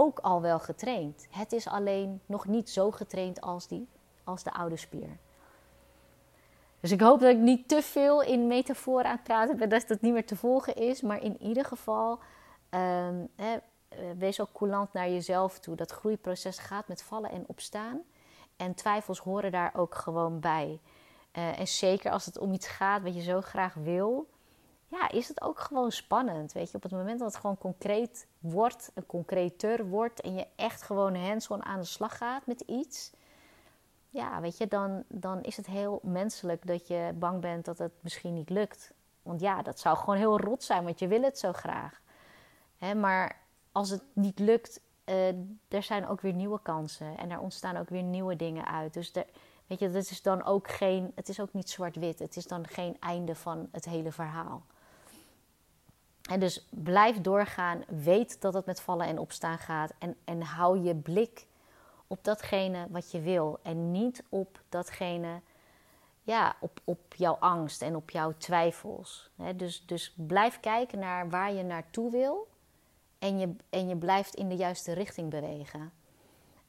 ook 0.00 0.18
al 0.18 0.40
wel 0.40 0.58
getraind. 0.58 1.26
Het 1.30 1.52
is 1.52 1.68
alleen 1.68 2.20
nog 2.26 2.46
niet 2.46 2.70
zo 2.70 2.90
getraind 2.90 3.40
als, 3.40 3.68
die, 3.68 3.88
als 4.24 4.42
de 4.42 4.52
oude 4.52 4.76
spier. 4.76 5.16
Dus 6.80 6.90
ik 6.90 7.00
hoop 7.00 7.20
dat 7.20 7.30
ik 7.30 7.38
niet 7.38 7.68
te 7.68 7.82
veel 7.82 8.22
in 8.22 8.46
metafoor 8.46 9.02
aan 9.02 9.12
het 9.12 9.22
praten 9.22 9.56
ben, 9.56 9.68
dat 9.68 9.88
het 9.88 10.00
niet 10.00 10.12
meer 10.12 10.26
te 10.26 10.36
volgen 10.36 10.74
is. 10.74 11.00
Maar 11.00 11.22
in 11.22 11.42
ieder 11.42 11.64
geval, 11.64 12.18
um, 12.70 13.28
hè, 13.36 13.56
wees 14.18 14.40
ook 14.40 14.52
coulant 14.52 14.92
naar 14.92 15.10
jezelf 15.10 15.58
toe. 15.58 15.76
Dat 15.76 15.90
groeiproces 15.90 16.58
gaat 16.58 16.88
met 16.88 17.02
vallen 17.02 17.30
en 17.30 17.44
opstaan. 17.46 18.00
En 18.56 18.74
twijfels 18.74 19.18
horen 19.18 19.52
daar 19.52 19.72
ook 19.76 19.94
gewoon 19.94 20.40
bij. 20.40 20.80
Uh, 21.32 21.58
en 21.58 21.68
zeker 21.68 22.10
als 22.10 22.26
het 22.26 22.38
om 22.38 22.52
iets 22.52 22.68
gaat 22.68 23.02
wat 23.02 23.14
je 23.14 23.22
zo 23.22 23.40
graag 23.40 23.74
wil, 23.74 24.28
ja, 24.90 25.10
is 25.10 25.28
het 25.28 25.42
ook 25.42 25.60
gewoon 25.60 25.92
spannend. 25.92 26.52
Weet 26.52 26.70
je, 26.70 26.76
op 26.76 26.82
het 26.82 26.92
moment 26.92 27.18
dat 27.18 27.32
het 27.32 27.40
gewoon 27.40 27.58
concreet 27.58 28.26
wordt, 28.38 28.90
een 28.94 29.06
concreter 29.06 29.86
wordt 29.88 30.20
en 30.20 30.34
je 30.34 30.46
echt 30.56 30.82
gewoon 30.82 31.16
hands-on 31.16 31.64
aan 31.64 31.80
de 31.80 31.86
slag 31.86 32.16
gaat 32.16 32.46
met 32.46 32.60
iets, 32.60 33.12
ja, 34.10 34.40
weet 34.40 34.58
je, 34.58 34.68
dan, 34.68 35.04
dan 35.08 35.42
is 35.42 35.56
het 35.56 35.66
heel 35.66 36.00
menselijk 36.02 36.66
dat 36.66 36.88
je 36.88 37.12
bang 37.14 37.40
bent 37.40 37.64
dat 37.64 37.78
het 37.78 37.92
misschien 38.00 38.34
niet 38.34 38.50
lukt. 38.50 38.92
Want 39.22 39.40
ja, 39.40 39.62
dat 39.62 39.80
zou 39.80 39.96
gewoon 39.96 40.16
heel 40.16 40.40
rot 40.40 40.62
zijn, 40.62 40.84
want 40.84 40.98
je 40.98 41.06
wil 41.06 41.22
het 41.22 41.38
zo 41.38 41.52
graag. 41.52 42.00
Maar 42.96 43.40
als 43.72 43.90
het 43.90 44.02
niet 44.12 44.38
lukt, 44.38 44.80
uh, 45.04 45.28
er 45.68 45.82
zijn 45.82 46.08
ook 46.08 46.20
weer 46.20 46.32
nieuwe 46.32 46.60
kansen 46.62 47.18
en 47.18 47.30
er 47.30 47.40
ontstaan 47.40 47.76
ook 47.76 47.88
weer 47.88 48.02
nieuwe 48.02 48.36
dingen 48.36 48.66
uit. 48.66 48.94
Dus 48.94 49.12
er, 49.12 49.26
weet 49.66 49.78
je, 49.78 49.90
dat 49.90 50.10
is 50.10 50.22
dan 50.22 50.44
ook 50.44 50.68
geen, 50.68 51.12
het 51.14 51.28
is 51.28 51.40
ook 51.40 51.52
niet 51.52 51.70
zwart-wit. 51.70 52.18
Het 52.18 52.36
is 52.36 52.46
dan 52.46 52.66
geen 52.66 52.96
einde 53.00 53.34
van 53.34 53.68
het 53.72 53.84
hele 53.84 54.12
verhaal. 54.12 54.62
Dus 56.38 56.66
blijf 56.70 57.20
doorgaan, 57.20 57.84
weet 57.88 58.40
dat 58.40 58.54
het 58.54 58.66
met 58.66 58.80
vallen 58.80 59.06
en 59.06 59.18
opstaan 59.18 59.58
gaat 59.58 59.92
en, 59.98 60.16
en 60.24 60.42
hou 60.42 60.80
je 60.80 60.94
blik 60.94 61.46
op 62.06 62.24
datgene 62.24 62.86
wat 62.90 63.10
je 63.10 63.20
wil 63.20 63.58
en 63.62 63.90
niet 63.90 64.24
op 64.28 64.60
datgene, 64.68 65.40
ja, 66.22 66.56
op, 66.60 66.80
op 66.84 67.14
jouw 67.14 67.36
angst 67.40 67.82
en 67.82 67.96
op 67.96 68.10
jouw 68.10 68.34
twijfels. 68.38 69.30
dus, 69.56 69.86
dus 69.86 70.14
blijf 70.16 70.60
kijken 70.60 70.98
naar 70.98 71.28
waar 71.28 71.52
je 71.52 71.62
naartoe 71.62 72.10
wil 72.10 72.48
en 73.18 73.38
je, 73.38 73.54
en 73.70 73.88
je 73.88 73.96
blijft 73.96 74.34
in 74.34 74.48
de 74.48 74.56
juiste 74.56 74.92
richting 74.92 75.30
bewegen. 75.30 75.92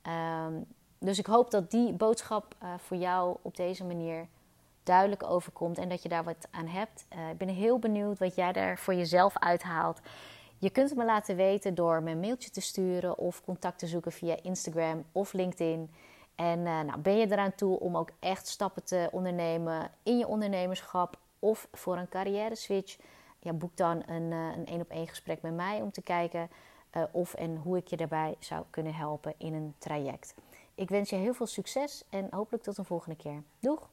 Ehm, 0.01 0.53
dus 0.97 1.19
ik 1.19 1.25
hoop 1.25 1.51
dat 1.51 1.71
die 1.71 1.93
boodschap 1.93 2.55
uh, 2.63 2.73
voor 2.77 2.97
jou 2.97 3.37
op 3.41 3.55
deze 3.55 3.83
manier 3.83 4.27
duidelijk 4.91 5.23
overkomt 5.23 5.77
en 5.77 5.89
dat 5.89 6.03
je 6.03 6.09
daar 6.09 6.23
wat 6.23 6.47
aan 6.51 6.67
hebt. 6.67 7.05
Uh, 7.15 7.29
ik 7.29 7.37
ben 7.37 7.47
heel 7.47 7.79
benieuwd 7.79 8.19
wat 8.19 8.35
jij 8.35 8.51
daar 8.51 8.77
voor 8.77 8.93
jezelf 8.93 9.37
uithaalt. 9.37 9.99
Je 10.57 10.69
kunt 10.69 10.89
het 10.89 10.97
me 10.97 11.05
laten 11.05 11.35
weten 11.35 11.75
door 11.75 12.03
me 12.03 12.11
een 12.11 12.19
mailtje 12.19 12.49
te 12.49 12.61
sturen 12.61 13.17
of 13.17 13.43
contact 13.43 13.79
te 13.79 13.87
zoeken 13.87 14.11
via 14.11 14.35
Instagram 14.41 15.03
of 15.11 15.33
LinkedIn. 15.33 15.91
En 16.35 16.59
uh, 16.59 16.81
nou, 16.81 16.99
ben 16.99 17.17
je 17.17 17.31
eraan 17.31 17.55
toe 17.55 17.79
om 17.79 17.97
ook 17.97 18.09
echt 18.19 18.47
stappen 18.47 18.83
te 18.83 19.09
ondernemen 19.11 19.91
in 20.03 20.17
je 20.17 20.27
ondernemerschap 20.27 21.19
of 21.39 21.67
voor 21.71 21.97
een 21.97 22.09
carrière 22.09 22.55
switch? 22.55 22.97
Ja, 23.39 23.53
boek 23.53 23.77
dan 23.77 24.03
een 24.05 24.65
één 24.65 24.81
op 24.81 24.89
één 24.89 25.07
gesprek 25.07 25.41
met 25.41 25.53
mij 25.53 25.81
om 25.81 25.91
te 25.91 26.01
kijken 26.01 26.49
uh, 26.97 27.03
of 27.11 27.33
en 27.33 27.55
hoe 27.55 27.77
ik 27.77 27.87
je 27.87 27.97
daarbij 27.97 28.35
zou 28.39 28.63
kunnen 28.69 28.93
helpen 28.93 29.33
in 29.37 29.53
een 29.53 29.73
traject. 29.77 30.33
Ik 30.75 30.89
wens 30.89 31.09
je 31.09 31.15
heel 31.15 31.33
veel 31.33 31.47
succes 31.47 32.03
en 32.09 32.27
hopelijk 32.31 32.63
tot 32.63 32.77
een 32.77 32.85
volgende 32.85 33.15
keer. 33.15 33.43
Doeg! 33.59 33.90